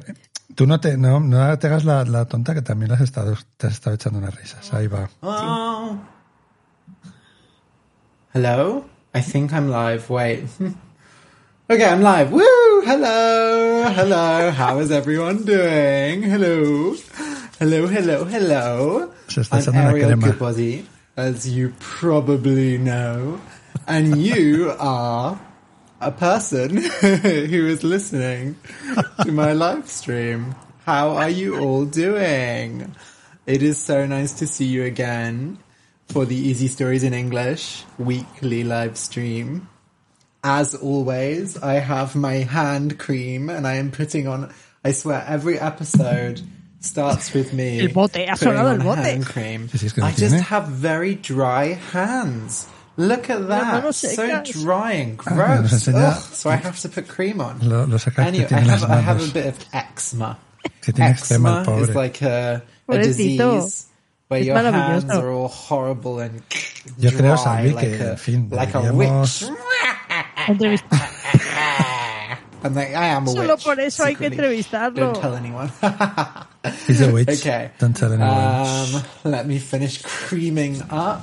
tú 0.54 0.66
no 0.66 0.78
te, 0.78 0.96
no, 0.98 1.18
no 1.18 1.58
te 1.58 1.66
hagas 1.68 1.84
la, 1.84 2.04
la 2.04 2.26
tonta 2.26 2.52
que 2.54 2.62
también 2.62 2.92
has 2.92 3.00
estado, 3.00 3.34
te 3.56 3.66
has 3.68 3.72
estado 3.72 3.94
echando 3.96 4.18
unas 4.18 4.34
risas. 4.34 4.72
Ahí 4.74 4.86
va. 4.88 5.08
Oh. 5.22 5.96
Hello? 8.34 8.84
I 9.14 9.20
think 9.22 9.52
I'm 9.52 9.70
live. 9.70 10.04
Wait. 10.10 10.44
okay, 11.70 11.84
I'm 11.86 12.02
live. 12.02 12.30
Woo! 12.30 12.42
Hello! 12.84 13.88
Hello! 13.90 14.50
How 14.52 14.78
is 14.80 14.90
everyone 14.90 15.44
doing? 15.44 16.22
Hello! 16.22 16.94
Hello, 17.58 17.88
hello, 17.88 18.24
hello! 18.26 19.10
Se 19.28 19.40
está 19.40 19.56
I'm 19.56 19.62
echando 19.62 19.80
una 19.80 19.88
Ariel 19.90 20.06
crema. 20.08 20.26
Goodbody, 20.28 20.86
as 21.18 21.48
you 21.48 21.74
probably 21.80 22.78
know. 22.78 23.40
And 23.88 24.22
you 24.22 24.70
are 24.78 25.40
a 26.00 26.12
person 26.12 26.76
who 27.00 27.66
is 27.66 27.82
listening 27.82 28.56
to 29.22 29.32
my 29.32 29.52
live 29.52 29.88
stream. 29.88 30.54
How 30.86 31.10
are 31.10 31.28
you 31.28 31.58
all 31.58 31.84
doing? 31.84 32.94
It 33.46 33.62
is 33.64 33.78
so 33.78 34.06
nice 34.06 34.32
to 34.34 34.46
see 34.46 34.66
you 34.66 34.84
again 34.84 35.58
for 36.06 36.24
the 36.24 36.36
Easy 36.36 36.68
Stories 36.68 37.02
in 37.02 37.12
English 37.12 37.84
weekly 37.98 38.62
live 38.62 38.96
stream. 38.96 39.68
As 40.44 40.76
always, 40.76 41.58
I 41.58 41.74
have 41.74 42.14
my 42.14 42.34
hand 42.34 42.96
cream 42.96 43.50
and 43.50 43.66
I 43.66 43.74
am 43.74 43.90
putting 43.90 44.28
on, 44.28 44.54
I 44.84 44.92
swear 44.92 45.24
every 45.26 45.58
episode 45.58 46.42
starts 46.80 47.32
with 47.34 47.52
me 47.52 47.80
El 47.80 47.88
bote, 47.88 48.26
ha 48.28 48.34
putting 48.34 48.48
sonado 48.52 48.72
el 48.74 48.80
on 48.80 48.86
bote. 48.86 48.98
hand 49.04 49.26
cream. 49.26 49.68
Sí, 49.68 49.78
sí, 49.78 49.86
es 49.86 49.92
que 49.94 50.00
no 50.00 50.06
I 50.08 50.12
just 50.12 50.36
have 50.50 50.68
very 50.68 51.14
dry 51.16 51.78
hands. 51.92 52.66
Look 52.96 53.30
at 53.30 53.46
that. 53.48 53.64
manos 53.74 53.96
So 53.96 54.26
dry 54.42 54.92
and 54.94 55.20
Ah, 55.24 55.30
me 55.30 55.36
los 55.36 55.70
gross. 55.70 55.72
enseña- 55.72 56.08
Ugh, 56.16 56.34
so 56.34 56.50
I 56.50 56.56
have 56.56 56.80
to 56.80 56.88
put 56.88 57.06
cream 57.06 57.40
on. 57.40 57.60
Lo, 57.62 57.84
lo 57.86 57.96
Anyway, 58.16 58.46
I 58.50 58.58
have, 58.60 58.82
I 58.90 59.00
have 59.00 59.22
a 59.22 59.32
bit 59.32 59.46
of 59.46 59.58
eczema. 59.72 60.36
Que 60.82 60.92
tiene 60.92 61.10
eczema, 61.12 61.62
pobre. 61.64 61.82
is 61.82 61.94
like 61.94 62.20
a, 62.22 62.62
a 62.88 62.98
disease 62.98 63.86
where 64.26 64.40
Es 64.40 64.46
your 64.46 64.56
hands 64.56 65.04
are 65.10 65.30
all 65.30 65.48
horrible 65.48 66.18
and 66.18 66.42
Yo 66.98 67.10
creo, 67.10 67.34
dry 67.34 67.44
Salvi, 67.44 67.70
like 67.72 67.86
que, 67.98 68.04
a, 68.04 68.10
en 68.10 68.16
fin, 68.16 68.48
like 68.50 68.74
a 68.74 68.92
witch. 68.92 69.44
I'm 72.62 72.74
like, 72.74 72.94
I 72.96 73.06
am 73.08 73.26
a 73.28 73.30
Solo 73.30 73.54
witch. 73.54 73.64
por 73.64 73.78
eso 73.78 74.04
hay 74.04 74.16
que 74.16 74.26
entrevistarlo. 74.26 75.12
Don't 75.12 75.20
tell 75.20 75.36
anyone. 75.36 75.70
He's 76.86 77.00
a 77.00 77.12
witch. 77.12 77.28
okay. 77.28 77.70
Don't 77.78 77.96
tell 77.96 78.12
anyone. 78.12 78.30
Um, 78.30 79.02
let 79.24 79.46
me 79.46 79.58
finish 79.58 80.02
creaming 80.02 80.82
up. 80.90 81.22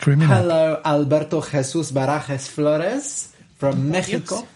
Criminal. 0.00 0.34
Hello, 0.34 0.80
Alberto 0.84 1.40
Jesus 1.42 1.92
Barajas 1.92 2.48
Flores 2.48 3.32
from 3.56 3.90
Mexico. 3.90 4.46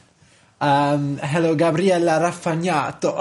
Um, 0.61 1.19
hello, 1.19 1.55
Gabriela 1.55 2.21
Rafagnato. 2.21 3.19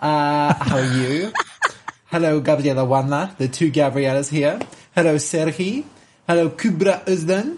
Uh, 0.00 0.54
how 0.54 0.76
are 0.76 0.94
you? 0.94 1.32
hello, 2.06 2.40
Gabriela 2.40 2.84
Wanda, 2.84 3.34
the 3.38 3.48
two 3.48 3.70
Gabrielas 3.70 4.30
here. 4.30 4.58
Hello, 4.94 5.16
Sergi. 5.18 5.84
Hello, 6.26 6.50
Kubra 6.50 7.04
Uzden 7.06 7.56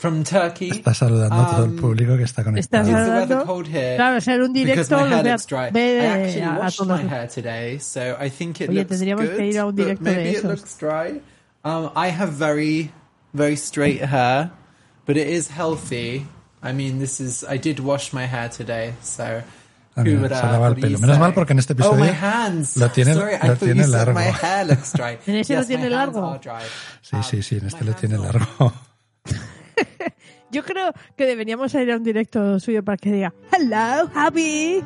from 0.00 0.24
Turkey. 0.24 0.70
Está 0.70 0.94
saludando 0.94 1.36
a 1.36 1.50
todo 1.50 1.64
el 1.64 1.70
Um, 1.72 1.76
público 1.76 2.16
que 2.16 2.22
está 2.24 2.42
Estás 2.42 2.44
conectado. 2.44 2.60
Is 2.60 2.88
the 2.88 2.94
saludando. 2.96 3.34
weather 3.34 3.46
cold 3.46 3.66
here? 3.68 3.96
Claro, 3.96 4.20
ser 4.20 4.40
un 4.40 4.52
Because 4.52 4.72
directo 4.72 4.96
my 4.96 5.02
los 5.02 5.10
hair 5.12 5.22
ve 5.24 5.28
a- 5.30 5.32
looks 5.32 5.46
dry. 5.46 5.70
ve 5.72 6.00
I 6.00 6.06
actually 6.06 6.42
a- 6.42 6.70
todos. 6.70 6.88
my 7.02 7.08
hair 7.08 7.28
today, 7.28 7.78
so 7.80 8.00
I 8.20 8.30
think 8.30 8.60
it 8.60 8.68
Oye, 8.70 8.78
looks 8.78 8.88
tendríamos 8.90 9.26
good. 9.26 9.36
que 9.36 9.46
ir 9.46 9.58
a 9.58 9.66
un 9.66 9.76
directo 9.76 10.04
de 10.04 10.30
esos. 10.30 10.44
looks 10.44 10.78
dry. 10.78 11.20
Um, 11.62 11.90
I 11.94 12.10
have 12.10 12.32
very, 12.32 12.90
very 13.34 13.56
straight 13.56 14.00
hair, 14.02 14.50
but 15.06 15.16
it 15.16 15.28
is 15.28 15.50
healthy. 15.50 16.26
I 16.62 16.72
mean, 16.72 16.98
this 16.98 17.20
is. 17.20 17.44
I 17.48 17.58
did 17.58 17.80
wash 17.80 18.12
my 18.12 18.26
hair 18.26 18.48
today, 18.50 18.94
so. 19.02 19.42
Ah, 19.96 20.02
mira, 20.04 20.16
who 20.16 20.22
would, 20.22 20.32
se 20.32 20.46
uh, 20.46 20.52
lava 20.52 20.66
el 20.68 20.74
do 20.74 20.80
you 20.80 20.86
pelo. 20.86 20.98
Menos 21.00 21.18
mal 21.18 21.34
porque 21.34 21.52
en 21.52 21.58
este 21.58 21.72
Oh, 21.72 21.76
episodio 21.76 22.04
my 22.04 22.10
hands. 22.10 22.76
lo 22.76 22.88
tiene- 22.90 23.12
Sorry, 23.12 23.34
lo 23.46 23.56
tiene 23.56 23.86
largo. 23.88 24.18
En 25.26 25.34
ese 25.36 25.54
lo 25.54 25.60
yes, 25.60 25.66
tiene 25.66 25.88
my 25.90 25.94
hands 25.94 26.14
largo. 26.14 26.40
Sí, 27.02 27.16
Um, 27.16 27.22
sí, 27.24 27.42
sí, 27.42 27.56
en 27.58 27.66
este 27.66 27.80
my 27.84 27.90
lo 27.90 27.96
tiene 27.96 28.18
largo. 28.18 28.72
Yo 30.52 30.62
creo 30.64 30.92
que 31.16 31.26
deberíamos 31.26 31.72
ir 31.74 31.90
a 31.92 31.96
un 31.96 32.02
directo 32.02 32.58
suyo 32.60 32.82
para 32.84 32.96
que 32.96 33.12
diga 33.12 33.32
Hello, 33.52 34.08
Javi. 34.12 34.82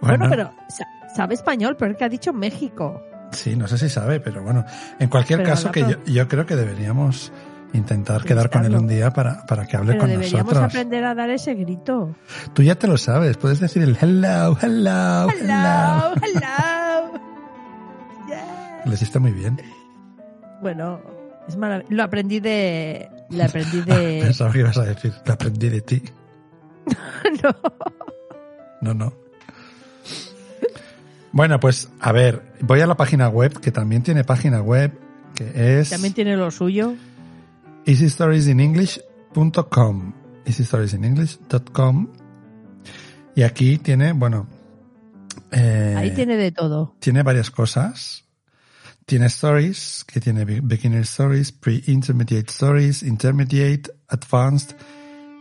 Bueno, 0.00 0.26
pero 0.28 0.52
sa- 0.68 0.86
sabe 1.14 1.34
español, 1.34 1.76
pero 1.78 1.92
es 1.92 1.98
que 1.98 2.04
ha 2.04 2.08
dicho 2.08 2.32
México. 2.32 3.02
Sí, 3.30 3.56
no 3.56 3.66
sé 3.68 3.78
si 3.78 3.88
sabe, 3.88 4.20
pero 4.20 4.42
bueno. 4.42 4.64
En 4.98 5.08
cualquier 5.08 5.38
Pero 5.38 5.50
caso, 5.50 5.70
que 5.72 5.96
yo, 6.06 6.28
creo 6.28 6.44
que 6.44 6.56
deberíamos 6.56 7.32
intentar 7.72 8.22
quedar 8.24 8.50
con 8.50 8.66
él 8.66 8.74
un 8.76 8.86
día 8.86 9.10
para, 9.12 9.46
para 9.46 9.64
que 9.66 9.76
hable 9.78 9.92
Pero 9.92 10.00
con 10.00 10.10
deberíamos 10.10 10.52
nosotros. 10.52 10.64
aprender 10.74 11.04
a 11.04 11.14
dar 11.14 11.30
ese 11.30 11.54
grito. 11.54 12.14
Tú 12.52 12.62
ya 12.62 12.74
te 12.74 12.86
lo 12.86 12.98
sabes, 12.98 13.38
puedes 13.38 13.60
decir 13.60 13.82
el 13.82 13.96
hello, 13.98 14.58
hello, 14.60 15.28
hello. 15.30 15.30
Hello, 15.30 16.14
hello. 16.22 17.20
Yeah. 18.28 18.92
Hiciste 18.92 19.18
muy 19.18 19.32
bien. 19.32 19.58
Bueno, 20.60 21.00
es 21.48 21.56
maravilloso. 21.56 21.94
Lo 21.94 22.02
aprendí 22.04 22.38
de. 22.40 23.08
Lo 23.32 23.44
aprendí 23.44 23.80
de. 23.82 24.20
Pensaba 24.24 24.52
que 24.52 24.58
ibas 24.60 24.78
a 24.78 24.84
decir, 24.84 25.12
lo 25.24 25.32
aprendí 25.32 25.68
de 25.68 25.80
ti. 25.80 26.02
no. 27.42 27.50
No, 28.80 28.94
no. 28.94 29.12
Bueno, 31.32 31.58
pues 31.60 31.88
a 32.00 32.12
ver, 32.12 32.42
voy 32.60 32.80
a 32.80 32.86
la 32.86 32.96
página 32.96 33.28
web, 33.28 33.58
que 33.60 33.70
también 33.72 34.02
tiene 34.02 34.24
página 34.24 34.60
web, 34.60 34.92
que 35.34 35.78
es 35.80 35.90
También 35.90 36.12
tiene 36.12 36.36
lo 36.36 36.50
suyo. 36.50 36.94
easystoriesinenglish.com 37.86 40.12
easystoriesinenglish.com 40.44 42.08
y 43.34 43.44
aquí 43.44 43.78
tiene, 43.78 44.12
bueno, 44.12 44.46
eh, 45.52 45.94
Ahí 45.96 46.10
tiene 46.10 46.36
de 46.36 46.52
todo. 46.52 46.94
tiene 46.98 47.22
varias 47.22 47.50
cosas. 47.50 48.26
Tiene 49.06 49.26
stories, 49.28 50.04
que 50.06 50.20
tiene 50.20 50.44
be- 50.44 50.60
beginner 50.60 51.02
stories, 51.04 51.52
pre-intermediate 51.52 52.50
stories, 52.50 53.02
intermediate, 53.02 53.90
advanced 54.08 54.74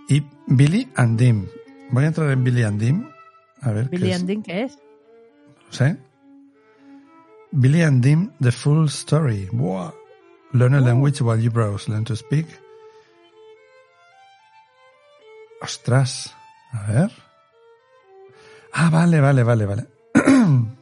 y 0.10 0.24
Billy 0.48 0.90
and 0.96 1.18
Dim. 1.20 1.48
Voy 1.92 2.04
a 2.04 2.08
entrar 2.08 2.32
en 2.32 2.44
Billy 2.44 2.64
and 2.64 2.80
Dim. 2.82 3.08
A 3.62 3.72
ver 3.72 3.88
Billy 3.90 4.08
qué 4.08 4.12
es. 4.12 4.20
and 4.20 4.28
Dean, 4.28 4.44
¿qué 4.44 4.64
es? 4.64 4.78
No 5.68 5.72
sé. 5.72 5.98
Billy 7.52 7.82
and 7.84 8.04
Dim, 8.04 8.32
the 8.42 8.52
full 8.52 8.88
story. 8.90 9.48
Wow. 9.54 9.94
Learn 10.54 10.74
a 10.74 10.80
Oh. 10.80 10.82
language 10.86 11.22
while 11.22 11.40
you 11.40 11.52
browse. 11.52 11.88
Learn 11.90 12.04
to 12.06 12.16
speak. 12.16 12.48
Ostras. 15.62 16.34
A 16.74 16.92
ver. 16.92 17.12
Ah, 18.74 18.90
vale, 18.90 19.22
vale, 19.22 19.44
vale, 19.44 19.66
vale. 19.66 19.88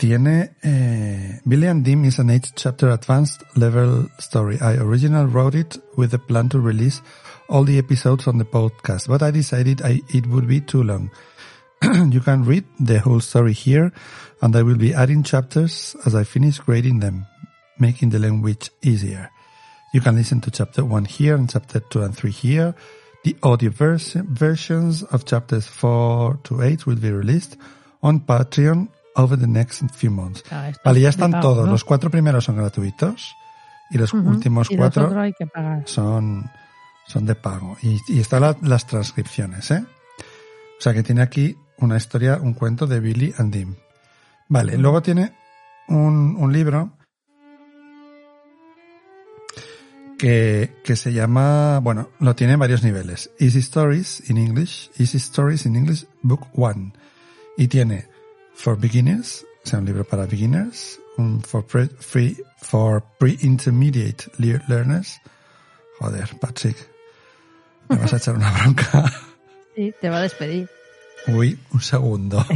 Tiene 0.00 0.54
eh, 0.62 1.40
Billy 1.44 1.66
and 1.66 1.84
Dim 1.84 2.06
is 2.06 2.18
an 2.20 2.30
eight 2.30 2.52
chapter 2.56 2.88
advanced 2.88 3.44
level 3.54 4.08
story. 4.18 4.58
I 4.58 4.76
originally 4.76 5.26
wrote 5.26 5.54
it 5.54 5.76
with 5.94 6.12
the 6.12 6.18
plan 6.18 6.48
to 6.48 6.58
release 6.58 7.02
all 7.50 7.64
the 7.64 7.76
episodes 7.76 8.26
on 8.26 8.38
the 8.38 8.46
podcast, 8.46 9.08
but 9.08 9.22
I 9.22 9.30
decided 9.30 9.82
I, 9.82 10.00
it 10.08 10.26
would 10.26 10.48
be 10.48 10.62
too 10.62 10.82
long. 10.82 11.10
you 11.82 12.20
can 12.20 12.46
read 12.46 12.64
the 12.78 12.98
whole 12.98 13.20
story 13.20 13.52
here, 13.52 13.92
and 14.40 14.56
I 14.56 14.62
will 14.62 14.78
be 14.78 14.94
adding 14.94 15.22
chapters 15.22 15.94
as 16.06 16.14
I 16.14 16.24
finish 16.24 16.60
grading 16.60 17.00
them, 17.00 17.26
making 17.78 18.08
the 18.08 18.20
language 18.20 18.70
easier. 18.80 19.30
You 19.92 20.00
can 20.00 20.16
listen 20.16 20.40
to 20.40 20.50
chapter 20.50 20.82
one 20.82 21.04
here 21.04 21.34
and 21.34 21.50
chapter 21.50 21.78
two 21.78 22.00
and 22.00 22.16
three 22.16 22.30
here. 22.30 22.74
The 23.24 23.36
audio 23.42 23.68
vers- 23.68 24.14
versions 24.14 25.02
of 25.02 25.26
chapters 25.26 25.66
four 25.66 26.40
to 26.44 26.62
eight 26.62 26.86
will 26.86 26.96
be 26.96 27.10
released 27.10 27.58
on 28.02 28.20
Patreon 28.20 28.88
over 29.16 29.38
the 29.38 29.46
next 29.46 29.82
few 29.94 30.10
months. 30.10 30.42
Ah, 30.50 30.70
Vale, 30.84 31.00
ya 31.00 31.08
están 31.08 31.32
pago, 31.32 31.42
todos. 31.42 31.66
¿no? 31.66 31.72
Los 31.72 31.84
cuatro 31.84 32.10
primeros 32.10 32.44
son 32.44 32.56
gratuitos 32.56 33.34
y 33.90 33.98
los 33.98 34.12
últimos 34.14 34.70
y 34.70 34.76
cuatro 34.76 35.08
los 35.08 35.16
hay 35.16 35.32
que 35.32 35.46
pagar. 35.46 35.82
son, 35.86 36.50
son 37.06 37.26
de 37.26 37.34
pago. 37.34 37.76
Y, 37.82 37.98
y 38.08 38.20
están 38.20 38.42
la- 38.42 38.56
las 38.62 38.86
transcripciones, 38.86 39.70
¿eh? 39.70 39.84
O 40.78 40.82
sea 40.82 40.94
que 40.94 41.02
tiene 41.02 41.22
aquí 41.22 41.56
una 41.78 41.96
historia, 41.96 42.38
un 42.40 42.54
cuento 42.54 42.86
de 42.86 43.00
Billy 43.00 43.34
and 43.36 43.52
Dim. 43.52 43.74
Vale, 44.48 44.78
luego 44.78 45.02
tiene 45.02 45.34
un, 45.88 46.36
un 46.38 46.52
libro 46.52 46.92
que, 50.18 50.76
que 50.84 50.96
se 50.96 51.12
llama, 51.12 51.80
bueno, 51.80 52.10
lo 52.18 52.34
tiene 52.36 52.54
en 52.54 52.60
varios 52.60 52.82
niveles. 52.82 53.30
Easy 53.38 53.60
Stories 53.60 54.28
in 54.28 54.36
English, 54.38 54.90
Easy 54.98 55.16
Stories 55.18 55.64
in 55.66 55.76
English 55.76 56.06
Book 56.22 56.46
One. 56.54 56.92
Y 57.56 57.68
tiene 57.68 58.08
For 58.62 58.76
Beginners, 58.76 59.44
o 59.64 59.68
sea, 59.68 59.78
un 59.78 59.86
libro 59.86 60.04
para 60.04 60.26
beginners, 60.26 61.00
un 61.16 61.40
for 61.40 61.62
pre, 61.66 61.88
free, 61.88 62.36
for 62.60 63.02
pre-intermediate 63.18 64.30
le- 64.38 64.60
learners. 64.68 65.18
Joder, 65.98 66.28
Patrick, 66.38 66.76
me 67.88 67.96
vas 67.96 68.12
a 68.12 68.16
echar 68.18 68.34
una 68.36 68.50
bronca. 68.50 69.04
Sí, 69.76 69.94
te 70.00 70.10
va 70.10 70.18
a 70.18 70.22
despedir. 70.22 70.68
Uy, 71.28 71.58
un 71.72 71.80
segundo. 71.80 72.44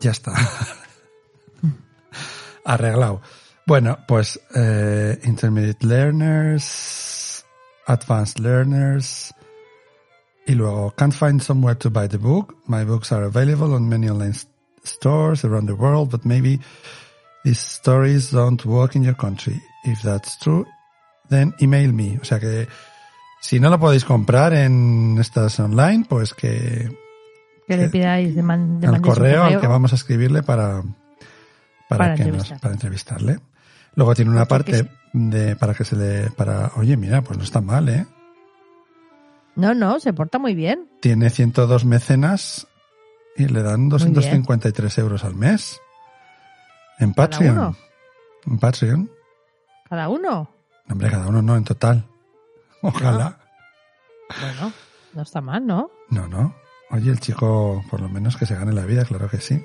Ya 0.00 0.10
está. 0.10 0.32
Arreglado. 2.64 3.20
Bueno, 3.66 3.98
pues 4.06 4.38
eh, 4.54 5.18
Intermediate 5.24 5.86
Learners, 5.86 7.44
Advanced 7.86 8.38
Learners, 8.38 9.34
y 10.46 10.54
luego 10.54 10.92
Can't 10.96 11.14
find 11.14 11.40
somewhere 11.40 11.74
to 11.76 11.90
buy 11.90 12.06
the 12.06 12.18
book. 12.18 12.54
My 12.66 12.84
books 12.84 13.10
are 13.12 13.24
available 13.24 13.72
on 13.74 13.88
many 13.88 14.08
online 14.10 14.34
stores 14.82 15.44
around 15.44 15.66
the 15.66 15.74
world, 15.74 16.10
but 16.10 16.24
maybe 16.26 16.60
these 17.44 17.58
stories 17.58 18.30
don't 18.30 18.62
work 18.66 18.96
in 18.96 19.02
your 19.02 19.16
country. 19.16 19.62
If 19.84 20.02
that's 20.02 20.38
true, 20.38 20.66
then 21.30 21.54
email 21.62 21.90
me. 21.92 22.18
O 22.20 22.24
sea 22.24 22.38
que 22.38 22.68
si 23.40 23.58
no 23.60 23.70
lo 23.70 23.78
podéis 23.78 24.04
comprar 24.04 24.52
en 24.52 25.16
estas 25.18 25.58
online, 25.58 26.04
pues 26.06 26.34
que 26.34 26.90
Que 27.66 27.78
le 27.78 27.88
pidáis 27.88 28.34
de, 28.34 28.42
man, 28.42 28.78
de 28.78 28.88
al 28.88 29.00
correo, 29.00 29.44
al 29.44 29.58
que 29.58 29.66
vamos 29.66 29.92
a 29.92 29.94
escribirle 29.96 30.42
para, 30.42 30.82
para, 31.88 31.98
Para 31.98 32.14
que 32.14 32.24
nos- 32.26 32.52
para 32.60 32.74
entrevistarle. 32.74 33.38
Luego 33.96 34.14
tiene 34.14 34.30
una 34.30 34.46
Porque 34.46 34.84
parte 34.84 34.90
de, 35.12 35.56
para 35.56 35.74
que 35.74 35.84
se 35.84 35.96
le, 35.96 36.30
para, 36.30 36.72
oye, 36.76 36.96
mira, 36.96 37.22
pues 37.22 37.38
no 37.38 37.44
está 37.44 37.60
mal, 37.60 37.88
¿eh? 37.88 38.06
No, 39.56 39.74
no, 39.74 40.00
se 40.00 40.12
porta 40.12 40.38
muy 40.38 40.54
bien. 40.54 40.88
Tiene 41.00 41.30
102 41.30 41.84
mecenas 41.84 42.66
y 43.36 43.46
le 43.46 43.62
dan 43.62 43.88
253 43.88 44.98
euros 44.98 45.24
al 45.24 45.34
mes. 45.36 45.80
En 46.98 47.12
Cada 47.12 47.28
Patreon. 47.30 47.58
uno. 47.58 47.76
En 48.46 48.58
Patreon. 48.58 49.10
Cada 49.88 50.08
uno. 50.08 50.50
Hombre, 50.90 51.10
cada 51.10 51.28
uno 51.28 51.40
no, 51.40 51.56
en 51.56 51.64
total. 51.64 52.04
Ojalá. 52.82 53.38
Bueno, 54.40 54.72
no 55.14 55.22
está 55.22 55.40
mal, 55.40 55.64
¿no? 55.66 55.90
No, 56.10 56.26
no. 56.28 56.54
Oye, 56.90 57.10
el 57.10 57.20
chico, 57.20 57.84
por 57.90 58.00
lo 58.00 58.08
menos 58.08 58.36
que 58.36 58.46
se 58.46 58.54
gane 58.54 58.72
la 58.72 58.84
vida, 58.84 59.04
claro 59.04 59.28
que 59.28 59.38
sí. 59.38 59.64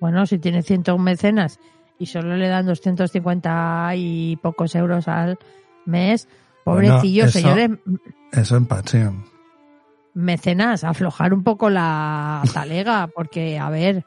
Bueno, 0.00 0.26
si 0.26 0.38
tiene 0.38 0.62
101 0.62 1.02
mecenas 1.02 1.58
y 1.98 2.06
solo 2.06 2.36
le 2.36 2.48
dan 2.48 2.66
250 2.66 3.92
y 3.96 4.36
pocos 4.36 4.74
euros 4.74 5.08
al 5.08 5.38
mes, 5.86 6.28
pobrecillo, 6.64 7.24
Bueno, 7.24 7.28
eso- 7.30 7.38
señores, 7.38 7.70
Eso 8.32 8.56
en 8.56 8.66
Patreon. 8.66 9.24
mecenas, 10.14 10.84
aflojar 10.84 11.32
un 11.32 11.42
poco 11.44 11.70
la 11.70 12.42
talega, 12.52 13.08
porque, 13.08 13.58
a 13.58 13.70
ver, 13.70 14.04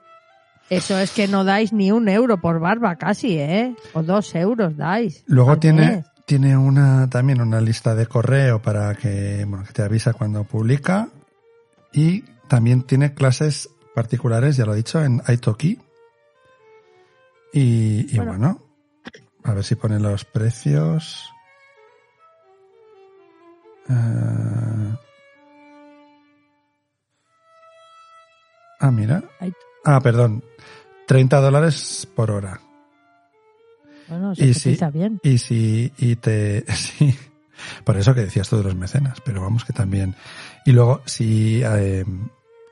eso 0.69 0.97
es 0.99 1.11
que 1.11 1.27
no 1.27 1.43
dais 1.43 1.73
ni 1.73 1.91
un 1.91 2.07
euro 2.09 2.39
por 2.39 2.59
barba 2.59 2.95
casi, 2.97 3.37
¿eh? 3.39 3.75
O 3.93 4.03
dos 4.03 4.33
euros 4.35 4.77
dais. 4.77 5.23
Luego 5.27 5.57
tiene, 5.57 5.87
mes. 5.87 6.05
tiene 6.25 6.55
una, 6.57 7.09
también 7.09 7.41
una 7.41 7.61
lista 7.61 7.95
de 7.95 8.05
correo 8.07 8.61
para 8.61 8.95
que, 8.95 9.45
bueno, 9.47 9.65
que 9.65 9.73
te 9.73 9.81
avisa 9.83 10.13
cuando 10.13 10.43
publica. 10.43 11.09
Y 11.93 12.21
también 12.47 12.83
tiene 12.83 13.13
clases 13.13 13.69
particulares, 13.95 14.55
ya 14.55 14.65
lo 14.65 14.73
he 14.73 14.77
dicho, 14.77 15.03
en 15.03 15.21
Italki. 15.27 15.79
Y, 17.53 18.13
y 18.13 18.17
Bueno. 18.17 18.31
bueno. 18.31 18.59
a 19.43 19.53
ver 19.53 19.63
si 19.63 19.75
pone 19.75 19.99
los 19.99 20.25
precios. 20.25 21.29
Eh, 23.89 24.95
Ah, 28.79 28.89
mira. 28.91 29.23
Ah, 29.85 29.99
perdón. 30.01 30.43
30 31.07 31.39
dólares 31.39 32.07
por 32.15 32.31
hora. 32.31 32.59
Bueno, 34.07 34.33
se 34.33 34.45
Y 34.45 34.53
sí. 34.55 34.69
cotiza 34.71 34.89
bien. 34.89 35.19
Y 35.23 35.37
si, 35.37 35.93
y 35.99 36.15
te, 36.15 36.65
sí, 36.73 37.15
por 37.83 37.97
eso 37.97 38.15
que 38.15 38.21
decías 38.21 38.49
tú 38.49 38.57
de 38.57 38.63
los 38.63 38.75
mecenas, 38.75 39.21
pero 39.21 39.41
vamos 39.41 39.65
que 39.65 39.73
también. 39.73 40.15
Y 40.65 40.71
luego, 40.71 41.01
si 41.05 41.61
eh, 41.63 42.05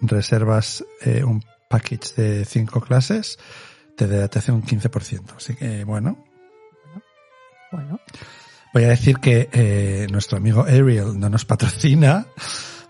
reservas 0.02 0.84
eh, 1.02 1.24
un 1.24 1.44
package 1.70 2.16
de 2.16 2.46
cinco 2.46 2.82
clases, 2.82 3.38
te, 4.08 4.28
te 4.30 4.40
hace 4.40 4.52
un 4.52 4.64
15%. 4.64 5.36
Así 5.38 5.56
que, 5.56 5.84
bueno, 5.84 6.18
Bueno, 7.72 8.00
voy 8.74 8.84
a 8.84 8.90
decir 8.90 9.18
que 9.20 9.50
eh, 9.52 10.08
nuestro 10.12 10.38
amigo 10.38 10.64
Ariel 10.64 11.20
no 11.20 11.30
nos 11.30 11.46
patrocina, 11.46 12.26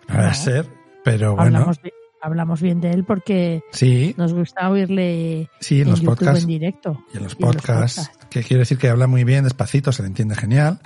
no 0.08 0.16
va 0.18 0.30
a 0.30 0.34
ser, 0.34 0.68
pero 1.04 1.36
bueno, 1.36 1.58
hablamos, 1.58 1.80
hablamos 2.22 2.62
bien 2.62 2.80
de 2.82 2.92
él 2.92 3.04
porque 3.04 3.62
sí, 3.72 4.14
nos 4.18 4.34
gusta 4.34 4.70
oírle 4.70 5.50
sí, 5.60 5.82
en 5.82 5.88
en 5.88 5.90
los 5.92 6.00
YouTube 6.02 6.16
podcasts. 6.18 6.42
en 6.44 6.48
directo. 6.48 7.04
Y 7.14 7.18
en 7.18 7.24
los 7.24 7.34
Y 7.34 7.44
en 7.44 7.46
los 7.48 7.56
podcasts, 7.56 8.12
que 8.30 8.44
quiero 8.44 8.60
decir 8.60 8.78
que 8.78 8.90
habla 8.90 9.08
muy 9.08 9.24
bien, 9.26 9.44
despacito, 9.44 9.92
se 9.92 10.02
le 10.04 10.08
entiende 10.08 10.36
genial. 10.36 10.80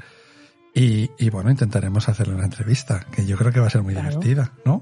Y, 0.75 1.11
y 1.19 1.29
bueno, 1.29 1.51
intentaremos 1.51 2.09
hacerle 2.09 2.33
una 2.33 2.45
entrevista, 2.45 3.05
que 3.11 3.27
yo 3.27 3.37
creo 3.37 3.51
que 3.51 3.59
va 3.59 3.67
a 3.67 3.69
ser 3.69 3.83
muy 3.83 3.93
Claro. 3.93 4.09
divertida, 4.09 4.53
¿no? 4.65 4.81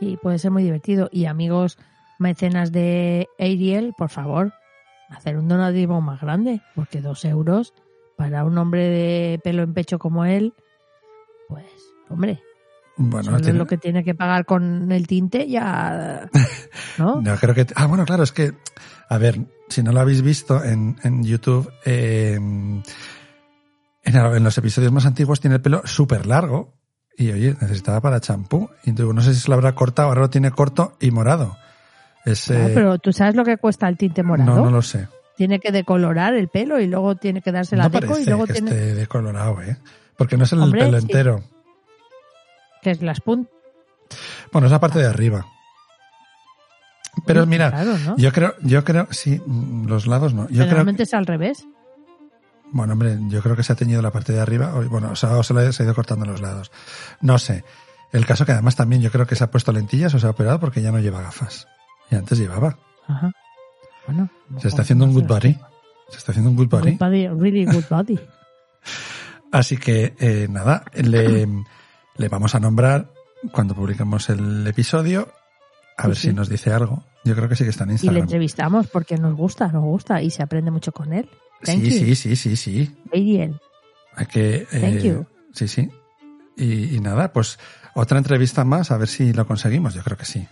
Sí, 0.00 0.18
puede 0.20 0.40
ser 0.40 0.50
muy 0.50 0.64
divertido. 0.64 1.08
Y 1.12 1.26
amigos 1.26 1.78
mecenas 2.18 2.72
de 2.72 3.28
Ariel, 3.38 3.94
por 3.96 4.08
favor, 4.10 4.52
hacer 5.16 5.36
un 5.36 5.48
donativo 5.48 6.00
más 6.00 6.20
grande, 6.20 6.60
porque 6.74 7.00
dos 7.00 7.24
euros 7.24 7.74
para 8.16 8.44
un 8.44 8.56
hombre 8.58 8.88
de 8.88 9.40
pelo 9.42 9.62
en 9.62 9.74
pecho 9.74 9.98
como 9.98 10.24
él, 10.24 10.54
pues, 11.48 11.64
hombre, 12.08 12.40
Bueno, 12.96 13.24
solo 13.24 13.40
tiene- 13.40 13.58
lo 13.58 13.66
que 13.66 13.78
tiene 13.78 14.04
que 14.04 14.14
pagar 14.14 14.44
con 14.44 14.90
el 14.92 15.06
tinte 15.06 15.48
ya, 15.48 16.28
¿no? 16.98 17.20
no 17.20 17.36
creo 17.36 17.54
que. 17.54 17.66
Ah, 17.74 17.86
bueno, 17.86 18.04
claro, 18.04 18.22
es 18.22 18.32
que, 18.32 18.52
a 19.08 19.18
ver, 19.18 19.38
si 19.68 19.82
no 19.82 19.92
lo 19.92 20.00
habéis 20.00 20.22
visto 20.22 20.62
en, 20.62 20.96
en 21.02 21.24
YouTube, 21.24 21.70
eh, 21.84 22.34
en, 22.34 22.82
en 24.04 24.44
los 24.44 24.58
episodios 24.58 24.92
más 24.92 25.06
antiguos 25.06 25.40
tiene 25.40 25.56
el 25.56 25.62
pelo 25.62 25.82
súper 25.84 26.26
largo. 26.26 26.74
Y 27.16 27.30
oye, 27.30 27.54
necesitaba 27.60 28.00
para 28.00 28.20
champú. 28.20 28.70
Y 28.84 28.90
entonces, 28.90 29.14
no 29.14 29.20
sé 29.20 29.34
si 29.34 29.40
se 29.40 29.48
lo 29.48 29.54
habrá 29.54 29.74
cortado, 29.74 30.08
ahora 30.08 30.22
lo 30.22 30.30
tiene 30.30 30.50
corto 30.50 30.96
y 31.00 31.10
morado. 31.10 31.56
Es, 32.24 32.50
Ah, 32.50 32.68
eh, 32.68 32.70
pero 32.74 32.98
tú 32.98 33.12
sabes 33.12 33.34
lo 33.34 33.44
que 33.44 33.56
cuesta 33.56 33.88
el 33.88 33.96
tinte 33.96 34.22
morado. 34.22 34.56
no, 34.56 34.64
no 34.66 34.70
lo 34.70 34.82
sé. 34.82 35.08
Tiene 35.36 35.58
que 35.58 35.72
decolorar 35.72 36.34
el 36.34 36.48
pelo 36.48 36.78
y 36.78 36.86
luego 36.86 37.16
tiene 37.16 37.40
que 37.40 37.52
darse 37.52 37.76
la 37.76 37.84
no 37.84 37.90
deco 37.90 38.18
y 38.18 38.24
luego 38.24 38.46
que 38.46 38.52
tiene 38.52 38.70
esté 38.70 38.94
decolorado, 38.94 39.60
¿eh? 39.62 39.76
Porque 40.16 40.36
no 40.36 40.44
es 40.44 40.52
el 40.52 40.60
Hombre, 40.60 40.84
pelo 40.84 40.98
sí. 40.98 41.06
entero. 41.06 41.42
que 42.82 42.90
es 42.90 43.02
las 43.02 43.20
puntas. 43.20 43.52
Bueno, 44.52 44.66
es 44.66 44.72
la 44.72 44.80
parte 44.80 44.98
de 44.98 45.06
arriba. 45.06 45.46
Pero 47.26 47.46
mira, 47.46 47.70
claro, 47.70 47.98
¿no? 47.98 48.16
yo 48.16 48.32
creo, 48.32 48.54
yo 48.62 48.84
creo, 48.84 49.06
sí, 49.10 49.40
los 49.86 50.06
lados 50.06 50.32
no. 50.32 50.48
Yo 50.48 50.66
creo, 50.66 50.88
es 50.88 51.14
al 51.14 51.26
revés. 51.26 51.66
bueno, 52.70 52.94
hombre, 52.94 53.18
yo 53.28 53.42
creo 53.42 53.54
que 53.54 53.62
se 53.62 53.72
ha 53.72 53.76
teñido 53.76 54.00
la 54.00 54.10
parte 54.10 54.32
de 54.32 54.40
arriba, 54.40 54.72
bueno, 54.88 55.10
o 55.10 55.16
sea, 55.16 55.36
o 55.36 55.42
se, 55.42 55.52
le, 55.52 55.60
ha 55.60 55.82
ido 55.82 55.94
cortando 55.94 56.24
los 56.24 56.40
lados. 56.40 56.72
No 57.20 57.38
sé. 57.38 57.64
El 58.12 58.26
caso 58.26 58.44
que 58.44 58.52
además 58.52 58.76
también 58.76 59.02
yo 59.02 59.10
creo 59.10 59.26
que 59.26 59.36
se 59.36 59.44
ha 59.44 59.50
puesto 59.50 59.72
lentillas 59.72 60.14
o 60.14 60.18
se 60.18 60.26
ha 60.26 60.30
operado 60.30 60.60
porque 60.60 60.82
ya 60.82 60.90
no 60.90 61.00
lleva 61.00 61.22
gafas. 61.22 61.66
Y 62.12 62.14
antes 62.14 62.38
llevaba. 62.38 62.78
Ajá. 63.08 63.32
Bueno, 64.06 64.30
Se 64.60 64.68
está 64.68 64.82
haciendo 64.82 65.04
un 65.06 65.14
good 65.14 65.24
body. 65.26 65.56
Se 66.10 66.18
está 66.18 66.32
haciendo 66.32 66.50
un 66.50 66.56
good 66.56 66.68
body. 66.68 66.92
Good 66.92 66.98
body, 67.00 67.28
really 67.28 67.64
good 67.64 67.84
body. 67.90 68.20
Así 69.52 69.76
que, 69.76 70.14
eh, 70.18 70.46
nada, 70.50 70.84
le, 70.94 71.46
le 72.16 72.28
vamos 72.28 72.54
a 72.54 72.60
nombrar 72.60 73.10
cuando 73.52 73.74
publiquemos 73.74 74.28
el 74.30 74.66
episodio. 74.66 75.28
A 75.96 76.02
Sí, 76.04 76.08
ver 76.08 76.16
sí. 76.16 76.28
si 76.28 76.34
nos 76.34 76.48
dice 76.48 76.72
algo. 76.72 77.04
Yo 77.24 77.34
creo 77.34 77.48
que 77.48 77.56
sí 77.56 77.64
que 77.64 77.70
está 77.70 77.84
en 77.84 77.90
Y 77.90 77.92
le 77.92 77.94
Instagram. 77.96 78.22
entrevistamos 78.22 78.86
porque 78.88 79.16
nos 79.18 79.34
gusta, 79.36 79.68
nos 79.68 79.84
gusta 79.84 80.20
y 80.22 80.30
se 80.30 80.42
aprende 80.42 80.70
mucho 80.70 80.92
con 80.92 81.12
él. 81.12 81.28
Thank 81.62 81.82
Sí, 81.84 81.90
you. 81.90 82.06
sí, 82.06 82.14
sí, 82.16 82.36
sí, 82.36 82.56
sí. 82.56 82.96
Ariel. 83.12 83.60
Hay 84.16 84.26
que. 84.26 84.54
eh, 84.56 84.66
Thank 84.80 85.00
you. 85.02 85.26
Sí, 85.52 85.68
sí. 85.68 85.88
Y, 86.56 86.96
y 86.96 87.00
nada, 87.00 87.32
pues 87.32 87.58
otra 87.94 88.18
entrevista 88.18 88.64
más, 88.64 88.90
a 88.90 88.96
ver 88.96 89.08
si 89.08 89.32
lo 89.32 89.46
conseguimos. 89.46 89.94
Yo 89.94 90.02
creo 90.02 90.16
que 90.16 90.24
sí. 90.24 90.46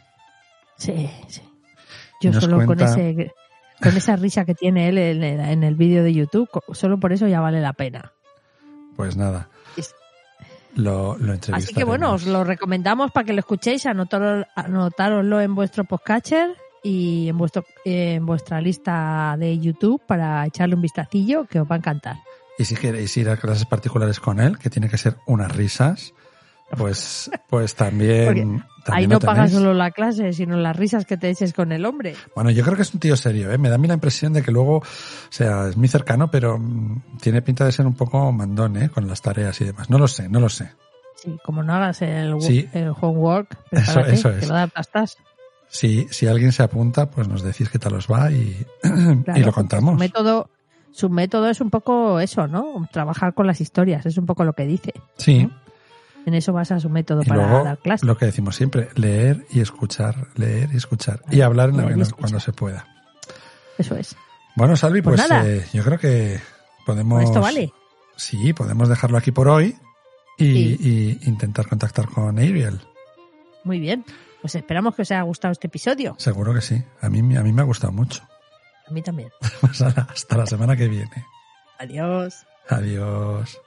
Sí, 0.76 1.10
sí. 1.28 1.42
Yo 2.20 2.32
solo 2.40 2.64
con 2.66 2.80
ese 2.80 3.32
con 3.82 3.96
esa 3.96 4.16
risa 4.16 4.44
que 4.44 4.54
tiene 4.54 4.88
él 4.88 4.98
en 4.98 5.22
el, 5.24 5.40
en 5.40 5.64
el 5.64 5.74
vídeo 5.74 6.02
de 6.04 6.12
YouTube, 6.12 6.48
solo 6.72 7.00
por 7.00 7.12
eso 7.12 7.26
ya 7.26 7.40
vale 7.40 7.60
la 7.60 7.72
pena. 7.72 8.12
Pues 8.96 9.16
nada. 9.16 9.48
Es- 9.76 9.94
Lo. 10.74 11.16
Así 11.52 11.72
que 11.74 11.84
bueno, 11.84 12.12
os 12.12 12.26
lo 12.26 12.44
recomendamos 12.44 13.10
para 13.10 13.24
que 13.24 13.32
lo 13.32 13.40
escuchéis, 13.40 13.86
anotároslo 13.86 15.40
en 15.40 15.54
vuestro 15.54 15.84
podcatcher 15.84 16.56
y 16.82 17.28
en 17.28 17.38
vuestro 17.38 17.64
en 17.84 18.24
vuestra 18.26 18.60
lista 18.60 19.34
de 19.38 19.58
YouTube 19.58 20.00
para 20.06 20.46
echarle 20.46 20.74
un 20.74 20.82
vistacillo 20.82 21.44
que 21.46 21.60
os 21.60 21.68
va 21.70 21.74
a 21.76 21.78
encantar. 21.78 22.16
Y 22.58 22.64
si 22.64 22.74
queréis 22.76 23.16
ir 23.16 23.28
a 23.30 23.36
clases 23.38 23.64
particulares 23.64 24.20
con 24.20 24.38
él, 24.40 24.58
que 24.58 24.68
tiene 24.70 24.88
que 24.88 24.98
ser 24.98 25.16
unas 25.26 25.54
risas, 25.54 26.12
pues, 26.76 27.30
pues 27.48 27.74
también. 27.74 28.64
Ahí 28.86 29.06
no 29.06 29.18
pagas 29.20 29.52
solo 29.52 29.74
la 29.74 29.90
clase, 29.90 30.32
sino 30.32 30.56
las 30.56 30.74
risas 30.76 31.04
que 31.04 31.16
te 31.16 31.28
eches 31.30 31.52
con 31.52 31.70
el 31.72 31.84
hombre. 31.84 32.14
Bueno, 32.34 32.50
yo 32.50 32.62
creo 32.64 32.76
que 32.76 32.82
es 32.82 32.94
un 32.94 33.00
tío 33.00 33.16
serio, 33.16 33.52
¿eh? 33.52 33.58
Me 33.58 33.68
da 33.68 33.74
a 33.74 33.78
mí 33.78 33.86
la 33.88 33.94
impresión 33.94 34.32
de 34.32 34.42
que 34.42 34.50
luego, 34.50 34.76
o 34.78 34.82
sea, 35.30 35.68
es 35.68 35.76
muy 35.76 35.88
cercano, 35.88 36.30
pero 36.30 36.58
mm, 36.58 37.18
tiene 37.20 37.42
pinta 37.42 37.64
de 37.64 37.72
ser 37.72 37.86
un 37.86 37.94
poco 37.94 38.32
mandón, 38.32 38.76
¿eh? 38.76 38.88
Con 38.88 39.06
las 39.06 39.20
tareas 39.22 39.60
y 39.60 39.64
demás. 39.66 39.90
No 39.90 39.98
lo 39.98 40.08
sé, 40.08 40.28
no 40.28 40.40
lo 40.40 40.48
sé. 40.48 40.70
Sí, 41.16 41.36
como 41.44 41.62
no 41.62 41.74
hagas 41.74 42.00
el, 42.02 42.40
Sí. 42.40 42.66
el 42.72 42.92
homework, 42.98 43.58
Eso- 43.70 44.00
eso 44.00 44.30
es. 44.30 44.50
va 44.50 44.62
a. 44.62 45.04
Si, 45.68 46.08
si 46.10 46.26
alguien 46.26 46.50
se 46.50 46.62
apunta, 46.64 47.10
pues 47.10 47.28
nos 47.28 47.42
decís 47.42 47.68
qué 47.68 47.78
tal 47.78 47.94
os 47.94 48.08
va 48.08 48.30
y, 48.32 48.66
Claro, 48.82 49.38
y 49.40 49.44
lo 49.44 49.52
contamos. 49.52 49.92
Su 49.94 49.98
método, 49.98 50.50
su 50.90 51.10
método 51.10 51.48
es 51.48 51.60
un 51.60 51.70
poco 51.70 52.18
eso, 52.18 52.48
¿no? 52.48 52.88
Trabajar 52.90 53.34
con 53.34 53.46
las 53.46 53.60
historias, 53.60 54.04
es 54.06 54.16
un 54.18 54.26
poco 54.26 54.42
lo 54.44 54.54
que 54.54 54.66
dice. 54.66 54.92
Sí. 55.18 55.48
En 56.26 56.34
eso 56.34 56.52
basa 56.52 56.78
su 56.80 56.90
método 56.90 57.22
Y 57.22 57.26
para 57.26 57.46
luego, 57.48 57.64
dar 57.64 57.78
clases. 57.78 58.06
lo 58.06 58.16
que 58.18 58.26
decimos 58.26 58.54
siempre, 58.56 58.88
leer 58.94 59.46
y 59.50 59.60
escuchar, 59.60 60.28
leer 60.36 60.68
y 60.72 60.76
escuchar. 60.76 61.22
Y 61.30 61.40
hablar 61.40 61.70
en 61.70 61.76
la- 61.78 62.06
y 62.06 62.10
cuando 62.10 62.38
se 62.40 62.52
pueda. 62.52 62.86
Eso 63.78 63.96
es. 63.96 64.14
Bueno, 64.56 64.76
Salvi, 64.76 65.00
Pues 65.00 65.20
pues, 65.26 65.44
eh, 65.44 65.66
yo 65.72 65.82
creo 65.82 65.98
que 65.98 66.38
podemos... 66.84 67.22
Esto 67.24 67.40
vale. 67.40 67.72
Sí, 68.16 68.52
podemos 68.52 68.88
dejarlo 68.88 69.16
aquí 69.16 69.30
por 69.32 69.48
hoy 69.48 69.76
y, 70.36 70.44
Sí. 70.76 71.18
y 71.22 71.28
intentar 71.28 71.66
contactar 71.68 72.06
con 72.08 72.38
Ariel. 72.38 72.80
Muy 73.64 73.80
bien. 73.80 74.04
Pues 74.42 74.54
esperamos 74.54 74.94
que 74.94 75.02
os 75.02 75.10
haya 75.10 75.22
gustado 75.22 75.52
este 75.52 75.68
episodio. 75.68 76.14
Seguro 76.18 76.52
que 76.52 76.60
sí. 76.60 76.82
A 77.00 77.08
mí, 77.08 77.18
a 77.36 77.42
mí 77.42 77.52
me 77.52 77.62
ha 77.62 77.64
gustado 77.64 77.92
mucho. 77.92 78.22
A 78.86 78.92
mí 78.92 79.00
también. 79.02 79.30
Pues 79.60 79.80
Hasta 79.82 80.36
la 80.36 80.46
semana 80.46 80.76
que 80.76 80.88
viene. 80.88 81.24
Adiós. 81.78 82.34
Adiós. 82.68 83.58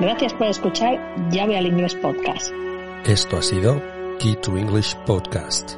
Gracias 0.00 0.32
por 0.34 0.46
escuchar 0.46 0.98
Llave 1.30 1.56
al 1.56 1.66
Inglés 1.66 1.94
Podcast. 1.96 2.52
Esto 3.04 3.38
ha 3.38 3.42
sido 3.42 3.82
Key 4.20 4.36
to 4.36 4.56
English 4.56 4.94
Podcast. 5.06 5.76